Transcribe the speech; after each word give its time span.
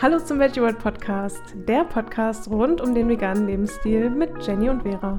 Hallo 0.00 0.20
zum 0.20 0.38
Veggie 0.38 0.60
World 0.60 0.78
Podcast, 0.78 1.42
der 1.54 1.82
Podcast 1.82 2.48
rund 2.48 2.80
um 2.80 2.94
den 2.94 3.08
veganen 3.08 3.48
Lebensstil 3.48 4.10
mit 4.10 4.30
Jenny 4.46 4.70
und 4.70 4.84
Vera. 4.84 5.18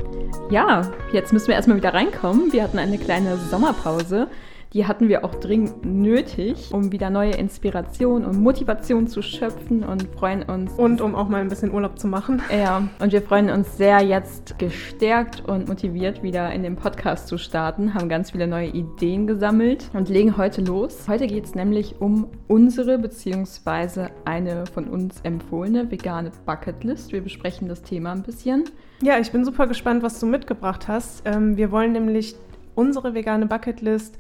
Ja, 0.50 0.89
jetzt 1.12 1.34
müssen 1.34 1.50
wir 1.50 1.55
erstmal 1.55 1.75
wieder 1.75 1.94
reinkommen. 1.94 2.54
Wir 2.54 2.63
hatten 2.63 2.80
eine 2.80 2.98
kleine 2.98 3.36
Sommerpause 3.36 4.30
die 4.73 4.86
hatten 4.86 5.09
wir 5.09 5.25
auch 5.25 5.33
dringend 5.36 5.83
nötig, 5.83 6.71
um 6.71 6.91
wieder 6.91 7.09
neue 7.09 7.31
Inspiration 7.31 8.23
und 8.23 8.39
Motivation 8.39 9.07
zu 9.07 9.23
schöpfen 9.23 9.84
und 9.84 10.03
freuen 10.15 10.43
uns. 10.43 10.73
Und 10.73 11.02
um 11.02 11.15
auch 11.15 11.27
mal 11.27 11.41
ein 11.41 11.47
bisschen 11.47 11.73
Urlaub 11.73 11.97
zu 11.97 12.07
machen. 12.07 12.41
Ja, 12.55 12.88
und 12.99 13.11
wir 13.11 13.21
freuen 13.21 13.49
uns 13.49 13.77
sehr, 13.77 14.02
jetzt 14.02 14.59
gestärkt 14.59 15.43
und 15.47 15.67
motiviert 15.67 16.21
wieder 16.21 16.52
in 16.52 16.61
den 16.61 16.75
Podcast 16.75 17.27
zu 17.27 17.39
starten, 17.39 17.95
haben 17.95 18.09
ganz 18.09 18.31
viele 18.31 18.45
neue 18.45 18.67
Ideen 18.67 19.25
gesammelt 19.25 19.89
und 19.94 20.08
legen 20.08 20.38
heute 20.38 20.61
los. 20.61 21.08
Heute 21.08 21.25
geht 21.25 21.45
es 21.45 21.55
nämlich 21.55 21.95
um 21.99 22.27
unsere 22.47 22.99
bzw. 22.99 24.09
eine 24.25 24.66
von 24.67 24.88
uns 24.88 25.22
empfohlene 25.22 25.89
vegane 25.89 26.31
Bucketlist. 26.45 27.11
Wir 27.11 27.22
besprechen 27.22 27.67
das 27.67 27.81
Thema 27.81 28.11
ein 28.11 28.22
bisschen. 28.22 28.66
Ja, 29.02 29.17
ich 29.17 29.31
bin 29.31 29.45
super 29.45 29.66
gespannt, 29.66 30.03
was 30.03 30.20
du 30.20 30.27
mitgebracht 30.27 30.88
hast. 30.88 31.23
Ähm, 31.25 31.58
wir 31.58 31.72
wollen 31.72 31.94
nämlich 31.94 32.36
unsere 32.75 33.13
vegane 33.13 33.45
Bucketlist 33.45 34.17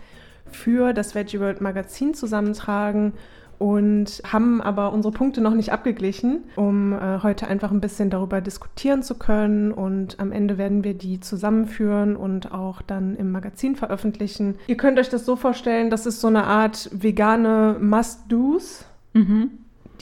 für 0.51 0.93
das 0.93 1.15
Veggie 1.15 1.39
World 1.39 1.61
Magazin 1.61 2.13
zusammentragen 2.13 3.13
und 3.59 4.21
haben 4.25 4.61
aber 4.61 4.93
unsere 4.93 5.13
Punkte 5.13 5.41
noch 5.41 5.53
nicht 5.53 5.71
abgeglichen, 5.71 6.45
um 6.55 6.93
äh, 6.93 7.21
heute 7.21 7.47
einfach 7.47 7.71
ein 7.71 7.81
bisschen 7.81 8.09
darüber 8.09 8.39
diskutieren 8.39 9.03
zu 9.03 9.15
können. 9.15 9.73
Und 9.73 10.19
am 10.19 10.31
Ende 10.31 10.57
werden 10.57 10.85
wir 10.85 10.93
die 10.93 11.19
zusammenführen 11.19 12.15
und 12.15 12.53
auch 12.53 12.81
dann 12.81 13.17
im 13.17 13.31
Magazin 13.31 13.75
veröffentlichen. 13.75 14.55
Ihr 14.67 14.77
könnt 14.77 14.97
euch 14.97 15.09
das 15.09 15.25
so 15.25 15.35
vorstellen, 15.35 15.89
das 15.89 16.05
ist 16.05 16.21
so 16.21 16.27
eine 16.27 16.45
Art 16.45 16.89
vegane 16.93 17.75
Must-Dos. 17.79 18.85
Mhm 19.13 19.51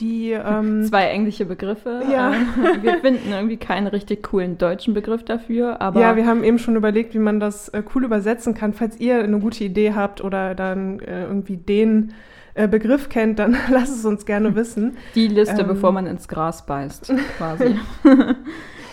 die 0.00 0.32
ähm, 0.32 0.84
zwei 0.88 1.04
englische 1.06 1.44
Begriffe. 1.44 2.02
Ja. 2.10 2.32
Ähm, 2.32 2.46
wir 2.82 2.98
finden 2.98 3.30
irgendwie 3.30 3.56
keinen 3.56 3.86
richtig 3.86 4.22
coolen 4.24 4.58
deutschen 4.58 4.94
Begriff 4.94 5.24
dafür, 5.24 5.80
aber 5.80 6.00
ja, 6.00 6.16
wir 6.16 6.26
haben 6.26 6.44
eben 6.44 6.58
schon 6.58 6.76
überlegt, 6.76 7.14
wie 7.14 7.18
man 7.18 7.40
das 7.40 7.68
äh, 7.70 7.82
cool 7.94 8.04
übersetzen 8.04 8.54
kann. 8.54 8.72
Falls 8.72 8.98
ihr 9.00 9.22
eine 9.22 9.38
gute 9.38 9.64
Idee 9.64 9.94
habt 9.94 10.22
oder 10.22 10.54
dann 10.54 11.00
äh, 11.00 11.24
irgendwie 11.24 11.56
den 11.56 12.12
äh, 12.54 12.68
Begriff 12.68 13.08
kennt, 13.08 13.38
dann 13.38 13.56
lasst 13.70 13.96
es 13.96 14.04
uns 14.04 14.26
gerne 14.26 14.54
wissen. 14.54 14.96
Die 15.14 15.28
Liste, 15.28 15.62
ähm, 15.62 15.68
bevor 15.68 15.92
man 15.92 16.06
ins 16.06 16.28
Gras 16.28 16.66
beißt, 16.66 17.12
quasi. 17.36 17.76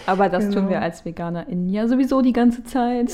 Aber 0.06 0.30
das 0.30 0.46
genau. 0.46 0.62
tun 0.62 0.70
wir 0.70 0.82
als 0.82 1.06
VeganerInnen 1.06 1.70
ja 1.70 1.88
sowieso 1.88 2.22
die 2.22 2.34
ganze 2.34 2.64
Zeit. 2.64 3.12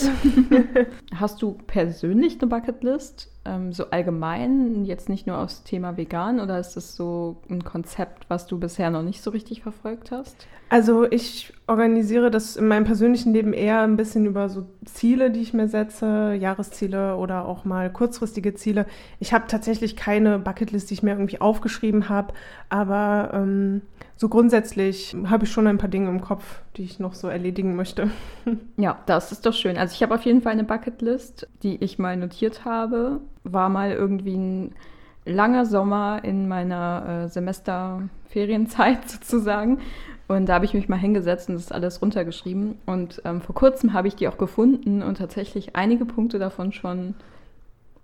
Hast 1.15 1.41
du 1.41 1.57
persönlich 1.67 2.39
eine 2.39 2.47
Bucketlist? 2.47 3.31
Ähm, 3.43 3.73
so 3.73 3.89
allgemein, 3.89 4.85
jetzt 4.85 5.09
nicht 5.09 5.25
nur 5.25 5.39
aufs 5.39 5.63
Thema 5.63 5.97
vegan 5.97 6.39
oder 6.39 6.59
ist 6.59 6.75
das 6.75 6.95
so 6.95 7.37
ein 7.49 7.63
Konzept, 7.63 8.29
was 8.29 8.45
du 8.45 8.59
bisher 8.59 8.91
noch 8.91 9.01
nicht 9.01 9.23
so 9.23 9.31
richtig 9.31 9.63
verfolgt 9.63 10.11
hast? 10.11 10.47
Also 10.69 11.09
ich 11.09 11.51
organisiere 11.67 12.31
das 12.31 12.55
in 12.55 12.67
meinem 12.67 12.85
persönlichen 12.85 13.33
Leben 13.33 13.51
eher 13.51 13.81
ein 13.81 13.97
bisschen 13.97 14.25
über 14.25 14.47
so 14.47 14.67
Ziele, 14.85 15.31
die 15.31 15.41
ich 15.41 15.53
mir 15.53 15.67
setze, 15.67 16.33
Jahresziele 16.39 17.17
oder 17.17 17.45
auch 17.45 17.65
mal 17.65 17.91
kurzfristige 17.91 18.53
Ziele. 18.53 18.85
Ich 19.19 19.33
habe 19.33 19.47
tatsächlich 19.47 19.95
keine 19.95 20.39
Bucketlist, 20.39 20.89
die 20.89 20.93
ich 20.93 21.03
mir 21.03 21.11
irgendwie 21.11 21.41
aufgeschrieben 21.41 22.09
habe, 22.09 22.33
aber 22.69 23.31
ähm, 23.33 23.81
so 24.21 24.29
grundsätzlich 24.29 25.15
habe 25.25 25.45
ich 25.45 25.51
schon 25.51 25.65
ein 25.65 25.79
paar 25.79 25.89
Dinge 25.89 26.07
im 26.07 26.21
Kopf, 26.21 26.61
die 26.77 26.83
ich 26.83 26.99
noch 26.99 27.15
so 27.15 27.27
erledigen 27.27 27.75
möchte. 27.75 28.11
Ja, 28.77 28.99
das 29.07 29.31
ist 29.31 29.47
doch 29.47 29.53
schön. 29.53 29.79
Also 29.79 29.95
ich 29.95 30.03
habe 30.03 30.13
auf 30.13 30.21
jeden 30.25 30.43
Fall 30.43 30.51
eine 30.51 30.63
Bucketlist, 30.63 31.47
die 31.63 31.83
ich 31.83 31.97
mal 31.97 32.15
notiert 32.17 32.63
habe. 32.63 33.21
War 33.43 33.69
mal 33.69 33.91
irgendwie 33.93 34.35
ein 34.35 34.75
langer 35.25 35.65
Sommer 35.65 36.23
in 36.23 36.47
meiner 36.47 37.23
äh, 37.25 37.29
Semesterferienzeit 37.29 39.09
sozusagen. 39.09 39.79
Und 40.27 40.45
da 40.45 40.53
habe 40.53 40.65
ich 40.65 40.75
mich 40.75 40.87
mal 40.87 40.99
hingesetzt 40.99 41.49
und 41.49 41.55
das 41.55 41.71
alles 41.71 41.99
runtergeschrieben. 41.99 42.75
Und 42.85 43.23
ähm, 43.25 43.41
vor 43.41 43.55
kurzem 43.55 43.93
habe 43.93 44.07
ich 44.07 44.15
die 44.15 44.27
auch 44.27 44.37
gefunden 44.37 45.01
und 45.01 45.17
tatsächlich 45.17 45.75
einige 45.75 46.05
Punkte 46.05 46.37
davon 46.37 46.73
schon 46.73 47.15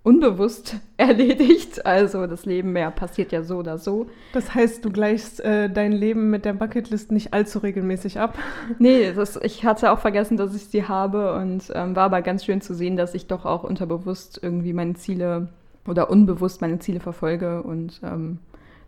unbewusst 0.08 0.76
erledigt. 0.96 1.84
Also 1.84 2.26
das 2.26 2.46
Leben 2.46 2.72
mehr 2.72 2.90
passiert 2.90 3.30
ja 3.30 3.42
so 3.42 3.58
oder 3.58 3.76
so. 3.76 4.06
Das 4.32 4.54
heißt, 4.54 4.82
du 4.84 4.90
gleichst 4.90 5.40
äh, 5.40 5.68
dein 5.68 5.92
Leben 5.92 6.30
mit 6.30 6.46
der 6.46 6.54
Bucketlist 6.54 7.12
nicht 7.12 7.34
allzu 7.34 7.58
regelmäßig 7.58 8.18
ab? 8.18 8.38
Nee, 8.78 9.12
das, 9.12 9.36
ich 9.42 9.64
hatte 9.64 9.90
auch 9.92 9.98
vergessen, 9.98 10.36
dass 10.36 10.54
ich 10.54 10.66
sie 10.66 10.84
habe 10.84 11.34
und 11.34 11.70
ähm, 11.74 11.96
war 11.96 12.04
aber 12.04 12.22
ganz 12.22 12.44
schön 12.44 12.60
zu 12.60 12.74
sehen, 12.74 12.96
dass 12.96 13.14
ich 13.14 13.26
doch 13.26 13.44
auch 13.44 13.64
unterbewusst 13.64 14.38
irgendwie 14.42 14.72
meine 14.72 14.94
Ziele 14.94 15.48
oder 15.86 16.10
unbewusst 16.10 16.60
meine 16.60 16.78
Ziele 16.78 17.00
verfolge 17.00 17.62
und 17.62 18.00
ähm, 18.04 18.38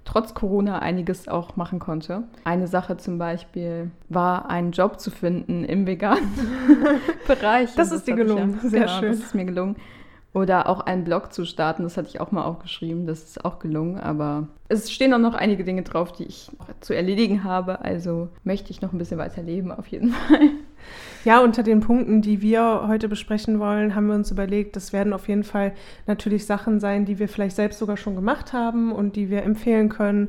trotz 0.05 0.35
Corona 0.35 0.79
einiges 0.81 1.29
auch 1.29 1.57
machen 1.57 1.79
konnte. 1.79 2.25
Eine 2.45 2.69
Sache 2.69 2.97
zum 2.97 3.19
Beispiel 3.19 3.91
war, 4.09 4.49
einen 4.51 4.73
Job 4.73 5.01
zu 5.01 5.11
finden 5.11 5.65
im 5.65 5.87
veganen 5.87 6.29
Bereich. 7.27 7.75
Das, 7.75 7.91
das 7.91 7.99
ist 7.99 8.09
dir 8.09 8.17
gelungen, 8.17 8.61
ja, 8.63 8.69
sehr 8.69 8.81
genau, 8.81 9.01
schön. 9.01 9.11
Das 9.13 9.21
ist 9.21 9.35
mir 9.35 9.45
gelungen. 9.45 9.77
Oder 10.33 10.69
auch 10.69 10.81
einen 10.81 11.03
Blog 11.03 11.33
zu 11.33 11.45
starten, 11.45 11.83
das 11.83 11.97
hatte 11.97 12.09
ich 12.09 12.21
auch 12.21 12.31
mal 12.31 12.45
aufgeschrieben, 12.45 13.05
das 13.05 13.25
ist 13.25 13.45
auch 13.45 13.59
gelungen, 13.59 13.99
aber 13.99 14.47
es 14.69 14.93
stehen 14.93 15.13
auch 15.13 15.19
noch 15.19 15.35
einige 15.35 15.65
Dinge 15.65 15.83
drauf, 15.83 16.13
die 16.13 16.25
ich 16.25 16.53
zu 16.81 16.95
erledigen 16.95 17.43
habe, 17.43 17.85
also 17.85 18.29
möchte 18.45 18.71
ich 18.71 18.81
noch 18.81 18.93
ein 18.93 18.99
bisschen 18.99 19.19
weiter 19.19 19.43
leben 19.43 19.73
auf 19.73 19.89
jeden 19.89 20.13
Fall. 20.13 20.51
Ja, 21.25 21.41
unter 21.41 21.65
den 21.65 21.81
Punkten, 21.81 22.23
die 22.23 22.41
wir 22.41 22.85
heute 22.87 23.09
besprechen 23.09 23.59
wollen, 23.59 23.95
haben 23.95 24.07
wir 24.07 24.15
uns 24.15 24.31
überlegt, 24.31 24.77
das 24.77 24.93
werden 24.93 25.13
auf 25.13 25.29
jeden 25.29 25.45
Fall 25.45 25.73
natürlich 26.07 26.47
Sachen 26.47 26.79
sein, 26.79 27.05
die 27.05 27.19
wir 27.19 27.29
vielleicht 27.29 27.57
selbst 27.57 27.81
sogar 27.81 27.97
schon 27.97 28.15
gemacht 28.15 28.53
haben 28.53 28.93
und 28.93 29.17
die 29.17 29.31
wir 29.31 29.43
empfehlen 29.43 29.89
können 29.89 30.29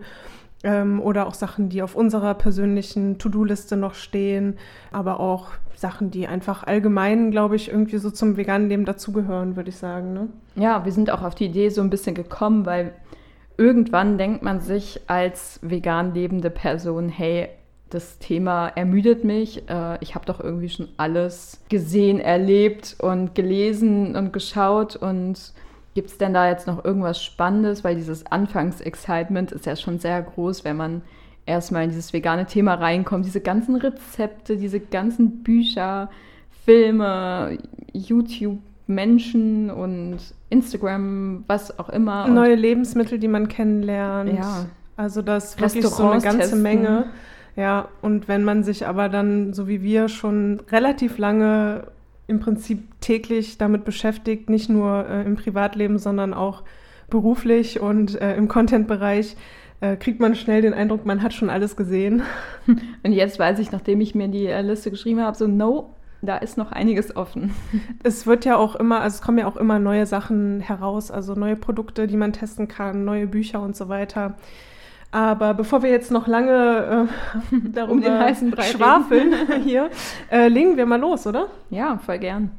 ähm, 0.64 1.02
oder 1.02 1.28
auch 1.28 1.34
Sachen, 1.34 1.70
die 1.70 1.82
auf 1.82 1.96
unserer 1.96 2.34
persönlichen 2.34 3.18
To-Do-Liste 3.18 3.78
noch 3.78 3.94
stehen, 3.94 4.58
aber 4.92 5.20
auch 5.20 5.50
Sachen, 5.76 6.12
die 6.12 6.28
einfach 6.28 6.64
allgemein, 6.64 7.32
glaube 7.32 7.56
ich, 7.56 7.70
irgendwie 7.70 7.98
so 7.98 8.12
zum 8.12 8.38
veganen 8.38 8.70
Leben 8.70 8.86
dazugehören, 8.86 9.56
würde 9.56 9.70
ich 9.70 9.78
sagen. 9.78 10.14
Ne? 10.14 10.30
Ja, 10.56 10.86
wir 10.86 10.92
sind 10.92 11.10
auch 11.10 11.24
auf 11.24 11.36
die 11.36 11.46
Idee 11.46 11.70
so 11.70 11.82
ein 11.82 11.90
bisschen 11.90 12.16
gekommen, 12.16 12.66
weil 12.66 12.94
irgendwann 13.58 14.18
denkt 14.18 14.44
man 14.44 14.60
sich 14.60 15.02
als 15.08 15.60
vegan 15.64 16.14
lebende 16.14 16.50
Person, 16.50 17.10
hey, 17.10 17.50
das 17.90 18.20
Thema 18.20 18.70
ermüdet 18.70 19.24
mich. 19.24 19.70
Äh, 19.70 19.98
ich 20.02 20.16
habe 20.16 20.26
doch 20.26 20.40
irgendwie 20.40 20.70
schon 20.70 20.88
alles 20.98 21.62
gesehen, 21.70 22.20
erlebt 22.20 22.96
und 23.00 23.36
gelesen 23.36 24.16
und 24.16 24.32
geschaut 24.32 24.96
und 24.96 25.54
Gibt 25.94 26.10
es 26.10 26.18
denn 26.18 26.34
da 26.34 26.50
jetzt 26.50 26.68
noch 26.68 26.84
irgendwas 26.86 27.22
Spannendes? 27.22 27.84
Weil 27.84 27.96
dieses 27.96 28.26
Anfangs-Excitement 28.26 29.52
ist 29.52 29.66
ja 29.66 29.76
schon 29.76 30.00
sehr 30.00 30.22
groß, 30.22 30.64
wenn 30.64 30.78
man 30.78 31.02
erstmal 31.46 31.84
in 31.84 31.90
dieses 31.90 32.14
vegane 32.14 32.46
Thema 32.46 32.76
reinkommt. 32.76 33.26
Diese 33.26 33.42
ganzen 33.42 33.76
Rezepte, 33.76 34.58
diese 34.58 34.80
ganzen 34.80 35.44
Bücher, 35.44 36.10
Filme, 36.66 37.58
YouTube, 37.92 38.60
Menschen 38.88 39.70
und 39.70 40.20
Instagram, 40.50 41.44
was 41.48 41.78
auch 41.80 41.90
immer. 41.90 42.28
Neue 42.28 42.56
Lebensmittel, 42.56 43.20
die 43.20 43.28
man 43.28 43.48
kennenlernt. 43.48 44.34
Ja. 44.34 44.66
Also 44.98 45.22
das 45.22 45.56
ist 45.56 45.62
wirklich 45.62 45.88
so 45.88 46.10
eine 46.10 46.22
ganze 46.22 46.40
testen. 46.40 46.62
Menge. 46.62 47.06
Ja, 47.56 47.90
und 48.02 48.28
wenn 48.28 48.44
man 48.44 48.64
sich 48.64 48.88
aber 48.88 49.10
dann, 49.10 49.54
so 49.54 49.68
wie 49.68 49.82
wir, 49.82 50.08
schon 50.08 50.62
relativ 50.72 51.18
lange 51.18 51.88
im 52.32 52.40
Prinzip 52.40 53.00
täglich 53.02 53.58
damit 53.60 53.86
beschäftigt, 53.86 54.50
nicht 54.50 54.70
nur 54.70 55.08
äh, 55.08 55.24
im 55.24 55.36
Privatleben, 55.36 56.00
sondern 56.00 56.34
auch 56.34 56.64
beruflich 57.10 57.80
und 57.80 58.20
äh, 58.20 58.36
im 58.36 58.48
Content-Bereich, 58.48 59.36
äh, 59.82 59.98
kriegt 59.98 60.20
man 60.20 60.34
schnell 60.36 60.62
den 60.62 60.74
Eindruck, 60.74 61.06
man 61.06 61.22
hat 61.22 61.34
schon 61.34 61.50
alles 61.50 61.76
gesehen. 61.76 62.24
Und 63.04 63.12
jetzt 63.12 63.40
weiß 63.40 63.60
ich, 63.60 63.72
nachdem 63.72 64.00
ich 64.00 64.16
mir 64.16 64.28
die 64.28 64.46
äh, 64.46 64.62
Liste 64.62 64.92
geschrieben 64.92 65.22
habe, 65.22 65.36
so, 65.36 65.48
no, 65.48 65.96
da 66.22 66.38
ist 66.38 66.58
noch 66.58 66.72
einiges 66.72 67.16
offen. 67.16 67.54
Es 68.04 68.28
wird 68.28 68.46
ja 68.46 68.56
auch 68.58 68.76
immer, 68.76 69.02
also 69.02 69.16
es 69.16 69.22
kommen 69.22 69.40
ja 69.40 69.48
auch 69.48 69.58
immer 69.58 69.80
neue 69.80 70.06
Sachen 70.06 70.62
heraus, 70.62 71.12
also 71.12 71.34
neue 71.34 71.56
Produkte, 71.56 72.08
die 72.08 72.18
man 72.18 72.32
testen 72.32 72.68
kann, 72.68 73.06
neue 73.06 73.28
Bücher 73.28 73.62
und 73.62 73.76
so 73.76 73.90
weiter. 73.90 74.36
Aber 75.12 75.54
bevor 75.54 75.84
wir 75.84 75.90
jetzt 75.90 76.10
noch 76.10 76.26
lange 76.26 77.10
äh, 77.52 77.56
darum 77.74 77.98
um 77.98 78.02
den 78.02 78.18
heißen 78.18 78.50
Brei 78.50 78.64
schwafeln 78.64 79.34
hier, 79.64 79.90
äh, 80.32 80.48
legen 80.48 80.78
wir 80.78 80.86
mal 80.86 81.00
los, 81.00 81.28
oder? 81.28 81.48
Ja, 81.70 81.98
voll 81.98 82.20
gern. 82.20 82.52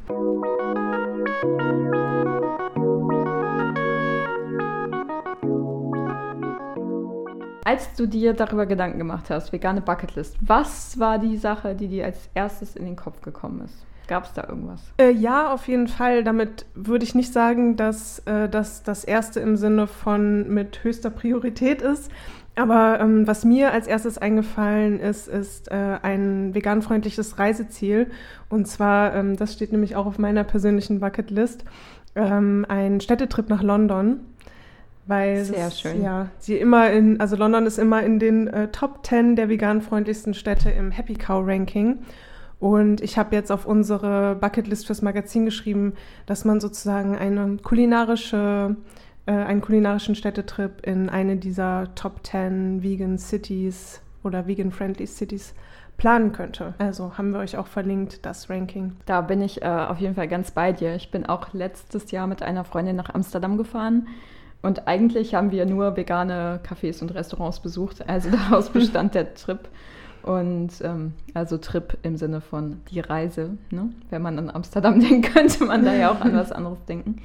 Als 7.64 7.94
du 7.94 8.06
dir 8.06 8.34
darüber 8.34 8.66
Gedanken 8.66 8.98
gemacht 8.98 9.30
hast, 9.30 9.50
vegane 9.52 9.80
Bucketlist, 9.80 10.36
was 10.42 10.98
war 10.98 11.18
die 11.18 11.38
Sache, 11.38 11.74
die 11.74 11.88
dir 11.88 12.04
als 12.04 12.28
erstes 12.34 12.76
in 12.76 12.84
den 12.84 12.96
Kopf 12.96 13.22
gekommen 13.22 13.62
ist? 13.64 13.86
Gab 14.08 14.24
es 14.24 14.32
da 14.34 14.46
irgendwas? 14.46 14.80
Äh, 14.98 15.12
ja, 15.12 15.52
auf 15.52 15.68
jeden 15.68 15.88
Fall. 15.88 16.24
Damit 16.24 16.66
würde 16.74 17.04
ich 17.04 17.14
nicht 17.14 17.32
sagen, 17.32 17.76
dass 17.76 18.18
äh, 18.26 18.48
das 18.48 18.82
das 18.82 19.04
erste 19.04 19.40
im 19.40 19.56
Sinne 19.56 19.86
von 19.86 20.52
mit 20.52 20.82
höchster 20.84 21.08
Priorität 21.08 21.80
ist. 21.80 22.10
Aber 22.54 23.00
ähm, 23.00 23.26
was 23.26 23.44
mir 23.44 23.72
als 23.72 23.86
erstes 23.86 24.18
eingefallen 24.18 25.00
ist, 25.00 25.26
ist 25.26 25.70
äh, 25.70 25.98
ein 26.02 26.54
veganfreundliches 26.54 27.38
Reiseziel. 27.38 28.10
Und 28.50 28.68
zwar, 28.68 29.14
ähm, 29.14 29.36
das 29.36 29.54
steht 29.54 29.72
nämlich 29.72 29.96
auch 29.96 30.06
auf 30.06 30.18
meiner 30.18 30.44
persönlichen 30.44 31.00
Bucketlist, 31.00 31.64
ähm, 32.14 32.66
ein 32.68 33.00
Städtetrip 33.00 33.48
nach 33.48 33.62
London. 33.62 34.20
Weil 35.06 35.44
Sehr 35.44 35.66
es, 35.66 35.80
schön. 35.80 36.02
Ja, 36.02 36.28
sie 36.38 36.56
immer 36.56 36.90
in, 36.90 37.20
also 37.20 37.36
London 37.36 37.66
ist 37.66 37.78
immer 37.78 38.02
in 38.02 38.18
den 38.18 38.46
äh, 38.46 38.68
Top 38.68 39.04
10 39.04 39.34
der 39.34 39.48
veganfreundlichsten 39.48 40.34
Städte 40.34 40.70
im 40.70 40.90
Happy 40.90 41.14
Cow 41.14 41.42
Ranking. 41.44 41.98
Und 42.60 43.00
ich 43.00 43.18
habe 43.18 43.34
jetzt 43.34 43.50
auf 43.50 43.66
unsere 43.66 44.36
Bucketlist 44.36 44.86
fürs 44.86 45.02
Magazin 45.02 45.44
geschrieben, 45.44 45.94
dass 46.26 46.44
man 46.44 46.60
sozusagen 46.60 47.16
eine 47.16 47.56
kulinarische, 47.56 48.76
äh, 49.26 49.32
einen 49.32 49.60
kulinarischen 49.60 50.14
Städtetrip 50.14 50.86
in 50.86 51.08
eine 51.08 51.36
dieser 51.36 51.94
Top 51.94 52.26
10 52.26 52.82
Vegan 52.82 53.18
Cities 53.18 54.00
oder 54.22 54.46
Vegan-Friendly 54.46 55.06
Cities 55.06 55.54
planen 55.96 56.32
könnte. 56.32 56.74
Also 56.78 57.16
haben 57.16 57.32
wir 57.32 57.40
euch 57.40 57.56
auch 57.56 57.66
verlinkt, 57.66 58.24
das 58.26 58.50
Ranking. 58.50 58.96
Da 59.06 59.20
bin 59.20 59.40
ich 59.40 59.62
äh, 59.62 59.66
auf 59.66 59.98
jeden 59.98 60.14
Fall 60.14 60.28
ganz 60.28 60.50
bei 60.50 60.72
dir. 60.72 60.94
Ich 60.96 61.10
bin 61.10 61.26
auch 61.26 61.52
letztes 61.52 62.10
Jahr 62.10 62.26
mit 62.26 62.42
einer 62.42 62.64
Freundin 62.64 62.96
nach 62.96 63.14
Amsterdam 63.14 63.56
gefahren. 63.56 64.08
Und 64.62 64.86
eigentlich 64.86 65.34
haben 65.34 65.50
wir 65.50 65.66
nur 65.66 65.96
vegane 65.96 66.60
Cafés 66.66 67.02
und 67.02 67.14
Restaurants 67.14 67.60
besucht. 67.60 68.08
Also 68.08 68.30
daraus 68.50 68.70
bestand 68.70 69.14
der 69.14 69.34
Trip. 69.34 69.68
Und 70.22 70.70
ähm, 70.82 71.14
also 71.34 71.58
Trip 71.58 71.98
im 72.02 72.16
Sinne 72.16 72.40
von 72.40 72.80
die 72.90 73.00
Reise. 73.00 73.58
Ne? 73.70 73.90
Wenn 74.10 74.22
man 74.22 74.38
an 74.38 74.50
Amsterdam 74.50 75.00
denkt, 75.08 75.32
könnte 75.32 75.64
man 75.64 75.84
da 75.84 75.94
ja 75.94 76.10
auch 76.10 76.20
an 76.20 76.34
was 76.34 76.52
anderes 76.52 76.84
denken. 76.86 77.22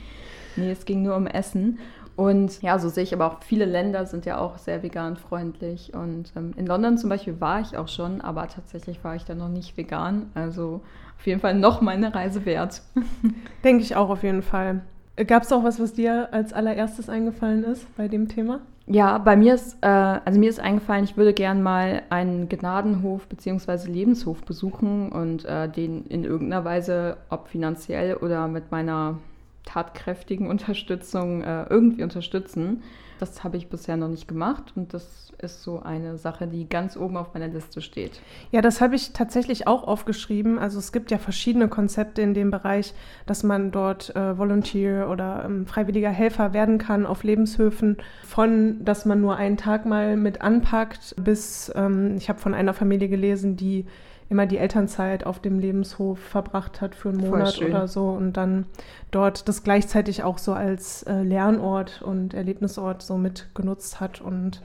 Nee, 0.57 0.71
es 0.71 0.85
ging 0.85 1.03
nur 1.03 1.15
um 1.15 1.27
Essen. 1.27 1.79
Und 2.17 2.63
ja, 2.63 2.79
so 2.79 2.89
sehe 2.89 3.03
ich 3.03 3.13
aber 3.13 3.27
auch, 3.27 3.43
viele 3.43 3.65
Länder 3.65 4.07
sind 4.07 4.25
ja 4.25 4.39
auch 4.39 4.57
sehr 4.57 4.81
vegan-freundlich. 4.81 5.93
Und 5.93 6.33
ähm, 6.35 6.53
in 6.57 6.65
London 6.65 6.97
zum 6.97 7.09
Beispiel 7.09 7.39
war 7.39 7.61
ich 7.61 7.77
auch 7.77 7.87
schon, 7.87 8.21
aber 8.21 8.47
tatsächlich 8.47 9.03
war 9.03 9.15
ich 9.15 9.23
da 9.23 9.35
noch 9.35 9.49
nicht 9.49 9.77
vegan. 9.77 10.31
Also 10.33 10.81
auf 11.17 11.27
jeden 11.27 11.39
Fall 11.39 11.53
noch 11.53 11.79
meine 11.79 12.15
Reise 12.15 12.45
wert. 12.45 12.81
Denke 13.63 13.83
ich 13.83 13.95
auch 13.95 14.09
auf 14.09 14.23
jeden 14.23 14.41
Fall. 14.41 14.81
Gab 15.27 15.43
es 15.43 15.51
auch 15.51 15.63
was, 15.63 15.79
was 15.79 15.93
dir 15.93 16.29
als 16.31 16.53
allererstes 16.53 17.07
eingefallen 17.07 17.63
ist 17.63 17.95
bei 17.95 18.07
dem 18.07 18.27
Thema? 18.27 18.61
Ja, 18.87 19.17
bei 19.17 19.35
mir 19.35 19.53
ist, 19.53 19.77
äh, 19.81 19.87
also 19.87 20.39
mir 20.39 20.49
ist 20.49 20.59
eingefallen, 20.59 21.03
ich 21.03 21.17
würde 21.17 21.33
gern 21.33 21.61
mal 21.61 22.03
einen 22.09 22.49
Gnadenhof 22.49 23.27
bzw. 23.27 23.91
Lebenshof 23.91 24.43
besuchen 24.43 25.11
und 25.11 25.43
äh, 25.45 25.69
den 25.69 26.05
in 26.05 26.23
irgendeiner 26.23 26.63
Weise, 26.63 27.17
ob 27.29 27.47
finanziell 27.49 28.15
oder 28.15 28.47
mit 28.47 28.71
meiner 28.71 29.17
tatkräftigen 29.67 30.47
Unterstützung 30.47 31.43
äh, 31.43 31.65
irgendwie 31.69 32.03
unterstützen. 32.03 32.83
Das 33.19 33.43
habe 33.43 33.57
ich 33.57 33.67
bisher 33.67 33.97
noch 33.97 34.09
nicht 34.09 34.27
gemacht 34.27 34.73
und 34.75 34.93
das 34.93 35.33
ist 35.41 35.63
so 35.63 35.81
eine 35.81 36.17
Sache, 36.17 36.47
die 36.47 36.67
ganz 36.67 36.97
oben 36.97 37.17
auf 37.17 37.33
meiner 37.33 37.47
Liste 37.47 37.81
steht. 37.81 38.21
Ja, 38.51 38.61
das 38.61 38.79
habe 38.79 38.95
ich 38.95 39.13
tatsächlich 39.13 39.67
auch 39.67 39.87
aufgeschrieben. 39.87 40.59
Also 40.59 40.79
es 40.79 40.91
gibt 40.91 41.11
ja 41.11 41.17
verschiedene 41.17 41.67
Konzepte 41.67 42.21
in 42.21 42.33
dem 42.33 42.51
Bereich, 42.51 42.93
dass 43.25 43.43
man 43.43 43.71
dort 43.71 44.15
äh, 44.15 44.37
Volunteer 44.37 45.09
oder 45.09 45.43
ähm, 45.45 45.65
freiwilliger 45.65 46.09
Helfer 46.09 46.53
werden 46.53 46.77
kann 46.77 47.05
auf 47.05 47.23
Lebenshöfen. 47.23 47.97
Von, 48.23 48.83
dass 48.83 49.05
man 49.05 49.21
nur 49.21 49.35
einen 49.35 49.57
Tag 49.57 49.85
mal 49.85 50.15
mit 50.15 50.41
anpackt, 50.41 51.15
bis 51.17 51.71
ähm, 51.75 52.15
ich 52.17 52.29
habe 52.29 52.39
von 52.39 52.53
einer 52.53 52.73
Familie 52.73 53.09
gelesen, 53.09 53.57
die 53.57 53.85
immer 54.29 54.45
die 54.45 54.57
Elternzeit 54.57 55.25
auf 55.25 55.39
dem 55.39 55.59
Lebenshof 55.59 56.19
verbracht 56.19 56.81
hat 56.81 56.95
für 56.95 57.09
einen 57.09 57.19
Monat 57.19 57.61
oder 57.61 57.87
so 57.87 58.09
und 58.09 58.33
dann 58.33 58.65
dort 59.11 59.47
das 59.47 59.63
gleichzeitig 59.63 60.23
auch 60.23 60.37
so 60.37 60.53
als 60.53 61.03
äh, 61.03 61.21
Lernort 61.21 62.01
und 62.01 62.33
Erlebnisort 62.33 63.01
so 63.01 63.17
mit 63.17 63.47
genutzt 63.53 63.99
hat 63.99 64.21
und 64.21 64.61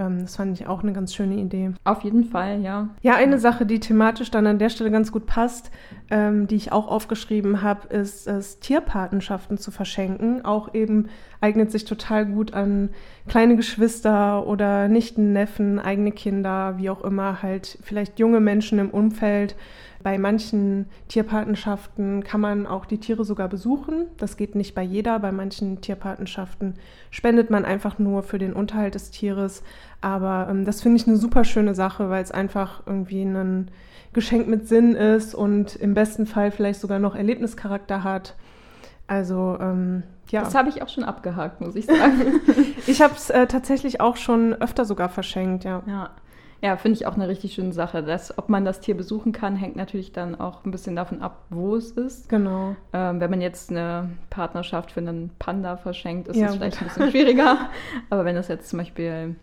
das 0.00 0.36
fand 0.36 0.58
ich 0.58 0.66
auch 0.66 0.82
eine 0.82 0.92
ganz 0.92 1.14
schöne 1.14 1.36
Idee. 1.36 1.72
Auf 1.84 2.02
jeden 2.02 2.24
Fall, 2.24 2.60
ja. 2.60 2.88
Ja, 3.02 3.14
eine 3.14 3.38
Sache, 3.38 3.66
die 3.66 3.80
thematisch 3.80 4.30
dann 4.30 4.46
an 4.46 4.58
der 4.58 4.70
Stelle 4.70 4.90
ganz 4.90 5.12
gut 5.12 5.26
passt, 5.26 5.70
ähm, 6.10 6.46
die 6.46 6.56
ich 6.56 6.72
auch 6.72 6.88
aufgeschrieben 6.88 7.62
habe, 7.62 7.88
ist 7.88 8.26
es, 8.26 8.60
Tierpatenschaften 8.60 9.58
zu 9.58 9.70
verschenken. 9.70 10.44
Auch 10.44 10.74
eben 10.74 11.08
eignet 11.40 11.70
sich 11.70 11.84
total 11.84 12.26
gut 12.26 12.54
an 12.54 12.90
kleine 13.28 13.56
Geschwister 13.56 14.46
oder 14.46 14.88
Nichten, 14.88 15.32
Neffen, 15.32 15.78
eigene 15.78 16.12
Kinder, 16.12 16.78
wie 16.78 16.90
auch 16.90 17.02
immer, 17.02 17.42
halt 17.42 17.78
vielleicht 17.82 18.18
junge 18.18 18.40
Menschen 18.40 18.78
im 18.78 18.90
Umfeld. 18.90 19.54
Bei 20.02 20.16
manchen 20.16 20.86
Tierpatenschaften 21.08 22.24
kann 22.24 22.40
man 22.40 22.66
auch 22.66 22.86
die 22.86 22.98
Tiere 22.98 23.24
sogar 23.24 23.48
besuchen. 23.48 24.06
Das 24.16 24.38
geht 24.38 24.54
nicht 24.54 24.74
bei 24.74 24.82
jeder. 24.82 25.18
Bei 25.18 25.30
manchen 25.30 25.82
Tierpatenschaften 25.82 26.74
spendet 27.10 27.50
man 27.50 27.66
einfach 27.66 27.98
nur 27.98 28.22
für 28.22 28.38
den 28.38 28.54
Unterhalt 28.54 28.94
des 28.94 29.10
Tieres. 29.10 29.62
Aber 30.00 30.48
ähm, 30.50 30.64
das 30.64 30.80
finde 30.80 30.96
ich 30.96 31.06
eine 31.06 31.16
super 31.16 31.44
schöne 31.44 31.74
Sache, 31.74 32.08
weil 32.08 32.22
es 32.22 32.30
einfach 32.30 32.82
irgendwie 32.86 33.22
ein 33.22 33.70
Geschenk 34.12 34.48
mit 34.48 34.66
Sinn 34.66 34.94
ist 34.94 35.34
und 35.34 35.76
im 35.76 35.94
besten 35.94 36.26
Fall 36.26 36.50
vielleicht 36.50 36.80
sogar 36.80 36.98
noch 36.98 37.14
Erlebnischarakter 37.14 38.02
hat. 38.02 38.36
Also 39.06 39.58
ähm, 39.60 40.04
ja. 40.30 40.42
Das 40.42 40.54
habe 40.54 40.68
ich 40.68 40.82
auch 40.82 40.88
schon 40.88 41.04
abgehakt, 41.04 41.60
muss 41.60 41.74
ich 41.74 41.86
sagen. 41.86 42.40
ich 42.86 43.02
habe 43.02 43.14
es 43.14 43.30
äh, 43.30 43.46
tatsächlich 43.46 44.00
auch 44.00 44.16
schon 44.16 44.54
öfter 44.54 44.84
sogar 44.84 45.08
verschenkt, 45.08 45.64
ja. 45.64 45.82
Ja, 45.86 46.10
ja 46.62 46.76
finde 46.76 46.96
ich 46.96 47.06
auch 47.06 47.14
eine 47.14 47.28
richtig 47.28 47.54
schöne 47.54 47.72
Sache. 47.72 48.02
Das, 48.02 48.36
ob 48.38 48.48
man 48.48 48.64
das 48.64 48.80
Tier 48.80 48.96
besuchen 48.96 49.32
kann, 49.32 49.56
hängt 49.56 49.76
natürlich 49.76 50.12
dann 50.12 50.38
auch 50.38 50.64
ein 50.64 50.70
bisschen 50.70 50.96
davon 50.96 51.22
ab, 51.22 51.44
wo 51.50 51.76
es 51.76 51.92
ist. 51.92 52.28
Genau. 52.28 52.76
Ähm, 52.92 53.20
wenn 53.20 53.30
man 53.30 53.40
jetzt 53.40 53.70
eine 53.70 54.10
Partnerschaft 54.28 54.92
für 54.92 55.00
einen 55.00 55.30
Panda 55.38 55.76
verschenkt, 55.76 56.28
ist 56.28 56.36
Ja, 56.36 56.48
es 56.48 56.56
vielleicht 56.56 56.80
ein 56.80 56.88
bisschen 56.88 57.10
schwieriger. 57.10 57.70
Aber 58.10 58.24
wenn 58.24 58.34
das 58.34 58.48
jetzt 58.48 58.68
zum 58.68 58.78
Beispiel 58.78 59.36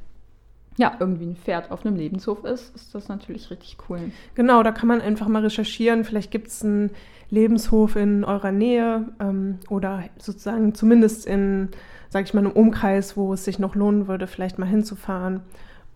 ja, 0.77 0.95
irgendwie 0.99 1.25
ein 1.25 1.35
Pferd 1.35 1.71
auf 1.71 1.85
einem 1.85 1.95
Lebenshof 1.95 2.43
ist, 2.43 2.75
ist 2.75 2.93
das 2.93 3.07
natürlich 3.07 3.49
richtig 3.49 3.77
cool. 3.89 4.11
Genau, 4.35 4.61
da 4.61 4.71
kann 4.71 4.87
man 4.87 5.01
einfach 5.01 5.27
mal 5.27 5.41
recherchieren. 5.41 6.03
Vielleicht 6.03 6.29
gibt 6.29 6.49
es 6.49 6.63
einen 6.63 6.91
Lebenshof 7.31 7.95
in 7.95 8.23
eurer 8.23 8.51
Nähe 8.51 9.05
ähm, 9.19 9.57
oder 9.69 10.03
sozusagen 10.19 10.75
zumindest 10.75 11.25
in, 11.25 11.69
sag 12.09 12.25
ich 12.25 12.35
mal, 12.35 12.41
einem 12.41 12.51
Umkreis, 12.51 13.17
wo 13.17 13.33
es 13.33 13.43
sich 13.43 13.57
noch 13.57 13.73
lohnen 13.73 14.07
würde, 14.07 14.27
vielleicht 14.27 14.59
mal 14.59 14.67
hinzufahren 14.67 15.41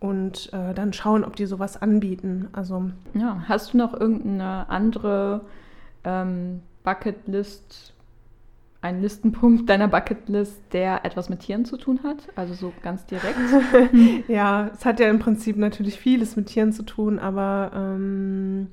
und 0.02 0.52
äh, 0.52 0.74
dann 0.74 0.92
schauen, 0.92 1.22
ob 1.22 1.36
die 1.36 1.46
sowas 1.46 1.80
anbieten. 1.80 2.48
Also 2.52 2.90
Ja, 3.14 3.44
hast 3.46 3.72
du 3.72 3.76
noch 3.76 3.98
irgendeine 3.98 4.68
andere 4.68 5.42
ähm, 6.02 6.60
Bucketlist, 6.82 7.94
einen 8.80 9.00
Listenpunkt 9.00 9.70
deiner 9.70 9.86
Bucketlist, 9.86 10.60
der 10.72 11.04
etwas 11.04 11.28
mit 11.28 11.38
Tieren 11.40 11.64
zu 11.64 11.76
tun 11.76 12.00
hat? 12.02 12.16
Also 12.34 12.54
so 12.54 12.72
ganz 12.82 13.06
direkt? 13.06 13.38
ja, 14.28 14.72
es 14.74 14.84
hat 14.84 14.98
ja 14.98 15.08
im 15.08 15.20
Prinzip 15.20 15.56
natürlich 15.56 16.00
vieles 16.00 16.34
mit 16.34 16.46
Tieren 16.46 16.72
zu 16.72 16.82
tun, 16.82 17.20
aber 17.20 17.70
ähm, 17.72 18.66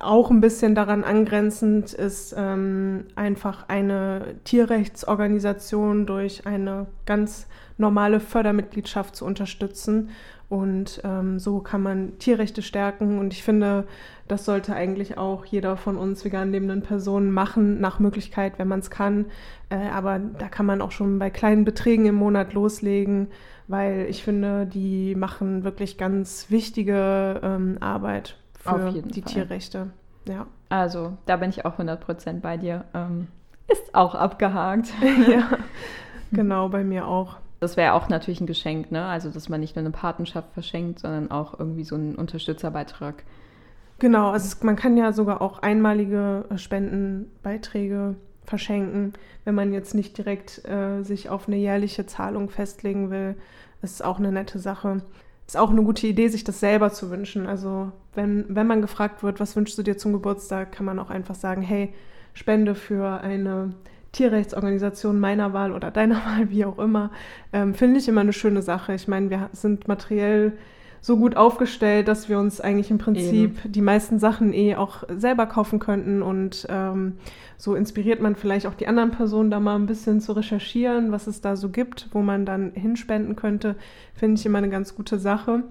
auch 0.00 0.30
ein 0.30 0.40
bisschen 0.40 0.74
daran 0.74 1.04
angrenzend 1.04 1.92
ist 1.92 2.34
ähm, 2.36 3.06
einfach 3.16 3.68
eine 3.68 4.36
Tierrechtsorganisation 4.44 6.06
durch 6.06 6.46
eine 6.46 6.86
ganz 7.06 7.46
normale 7.76 8.20
Fördermitgliedschaft 8.20 9.16
zu 9.16 9.24
unterstützen. 9.24 10.10
Und 10.48 11.00
ähm, 11.04 11.38
so 11.38 11.60
kann 11.60 11.82
man 11.82 12.18
Tierrechte 12.18 12.62
stärken. 12.62 13.18
Und 13.18 13.32
ich 13.32 13.42
finde, 13.42 13.86
das 14.28 14.44
sollte 14.44 14.74
eigentlich 14.74 15.18
auch 15.18 15.44
jeder 15.44 15.76
von 15.76 15.96
uns 15.96 16.24
vegan 16.24 16.52
lebenden 16.52 16.82
Personen 16.82 17.30
machen, 17.32 17.80
nach 17.80 17.98
Möglichkeit, 17.98 18.58
wenn 18.58 18.68
man 18.68 18.80
es 18.80 18.90
kann. 18.90 19.26
Äh, 19.70 19.88
aber 19.88 20.18
da 20.18 20.48
kann 20.48 20.66
man 20.66 20.82
auch 20.82 20.92
schon 20.92 21.18
bei 21.18 21.30
kleinen 21.30 21.64
Beträgen 21.64 22.06
im 22.06 22.14
Monat 22.14 22.52
loslegen, 22.52 23.28
weil 23.66 24.06
ich 24.08 24.22
finde, 24.22 24.66
die 24.66 25.14
machen 25.14 25.64
wirklich 25.64 25.98
ganz 25.98 26.46
wichtige 26.50 27.40
ähm, 27.42 27.78
Arbeit 27.80 28.36
für 28.64 28.88
jeden 28.88 29.10
die 29.10 29.22
Fall. 29.22 29.32
Tierrechte. 29.32 29.90
Ja. 30.26 30.46
Also, 30.68 31.16
da 31.26 31.36
bin 31.36 31.50
ich 31.50 31.64
auch 31.64 31.78
100% 31.78 32.40
bei 32.40 32.56
dir. 32.56 32.84
Ähm, 32.94 33.28
ist 33.68 33.94
auch 33.94 34.14
abgehakt. 34.14 34.92
ja, 35.28 35.58
genau, 36.32 36.68
bei 36.68 36.84
mir 36.84 37.06
auch. 37.06 37.36
Das 37.60 37.76
wäre 37.76 37.94
auch 37.94 38.08
natürlich 38.08 38.40
ein 38.40 38.46
Geschenk, 38.46 38.90
ne? 38.90 39.04
Also, 39.04 39.30
dass 39.30 39.48
man 39.48 39.60
nicht 39.60 39.76
nur 39.76 39.84
eine 39.84 39.90
Patenschaft 39.92 40.52
verschenkt, 40.52 40.98
sondern 41.00 41.30
auch 41.30 41.58
irgendwie 41.58 41.84
so 41.84 41.94
einen 41.94 42.14
Unterstützerbeitrag. 42.14 43.24
Genau, 44.00 44.30
also 44.30 44.56
man 44.64 44.76
kann 44.76 44.96
ja 44.96 45.12
sogar 45.12 45.40
auch 45.40 45.60
einmalige 45.60 46.44
äh, 46.50 46.58
Spendenbeiträge 46.58 48.16
verschenken, 48.44 49.14
wenn 49.44 49.54
man 49.54 49.72
jetzt 49.72 49.94
nicht 49.94 50.18
direkt 50.18 50.66
äh, 50.68 51.02
sich 51.02 51.30
auf 51.30 51.46
eine 51.48 51.56
jährliche 51.56 52.04
Zahlung 52.06 52.50
festlegen 52.50 53.10
will. 53.10 53.36
Ist 53.82 54.04
auch 54.04 54.18
eine 54.18 54.32
nette 54.32 54.58
Sache. 54.58 55.02
Ist 55.46 55.56
auch 55.56 55.70
eine 55.70 55.82
gute 55.82 56.06
Idee, 56.06 56.28
sich 56.28 56.44
das 56.44 56.60
selber 56.60 56.90
zu 56.90 57.10
wünschen. 57.10 57.46
Also 57.46 57.92
wenn, 58.14 58.46
wenn 58.48 58.66
man 58.66 58.80
gefragt 58.80 59.22
wird, 59.22 59.40
was 59.40 59.56
wünschst 59.56 59.76
du 59.76 59.82
dir 59.82 59.98
zum 59.98 60.12
Geburtstag, 60.12 60.72
kann 60.72 60.86
man 60.86 60.98
auch 60.98 61.10
einfach 61.10 61.34
sagen, 61.34 61.62
hey, 61.62 61.92
Spende 62.32 62.74
für 62.74 63.20
eine 63.20 63.74
Tierrechtsorganisation 64.12 65.20
meiner 65.20 65.52
Wahl 65.52 65.72
oder 65.72 65.90
deiner 65.90 66.16
Wahl, 66.26 66.50
wie 66.50 66.64
auch 66.64 66.78
immer. 66.78 67.10
Ähm, 67.52 67.74
Finde 67.74 68.00
ich 68.00 68.08
immer 68.08 68.22
eine 68.22 68.32
schöne 68.32 68.62
Sache. 68.62 68.94
Ich 68.94 69.08
meine, 69.08 69.30
wir 69.30 69.50
sind 69.52 69.86
materiell 69.86 70.52
so 71.04 71.18
gut 71.18 71.36
aufgestellt, 71.36 72.08
dass 72.08 72.30
wir 72.30 72.38
uns 72.38 72.62
eigentlich 72.62 72.90
im 72.90 72.96
Prinzip 72.96 73.58
die 73.66 73.82
meisten 73.82 74.18
Sachen 74.18 74.54
eh 74.54 74.74
auch 74.74 75.02
selber 75.14 75.44
kaufen 75.44 75.78
könnten 75.78 76.22
und 76.22 76.66
ähm, 76.70 77.18
so 77.58 77.74
inspiriert 77.74 78.22
man 78.22 78.36
vielleicht 78.36 78.66
auch 78.66 78.72
die 78.72 78.86
anderen 78.86 79.10
Personen 79.10 79.50
da 79.50 79.60
mal 79.60 79.74
ein 79.74 79.84
bisschen 79.84 80.22
zu 80.22 80.32
recherchieren, 80.32 81.12
was 81.12 81.26
es 81.26 81.42
da 81.42 81.56
so 81.56 81.68
gibt, 81.68 82.08
wo 82.12 82.22
man 82.22 82.46
dann 82.46 82.72
hinspenden 82.72 83.36
könnte, 83.36 83.76
finde 84.14 84.40
ich 84.40 84.46
immer 84.46 84.56
eine 84.56 84.70
ganz 84.70 84.94
gute 84.94 85.18
Sache. 85.18 85.64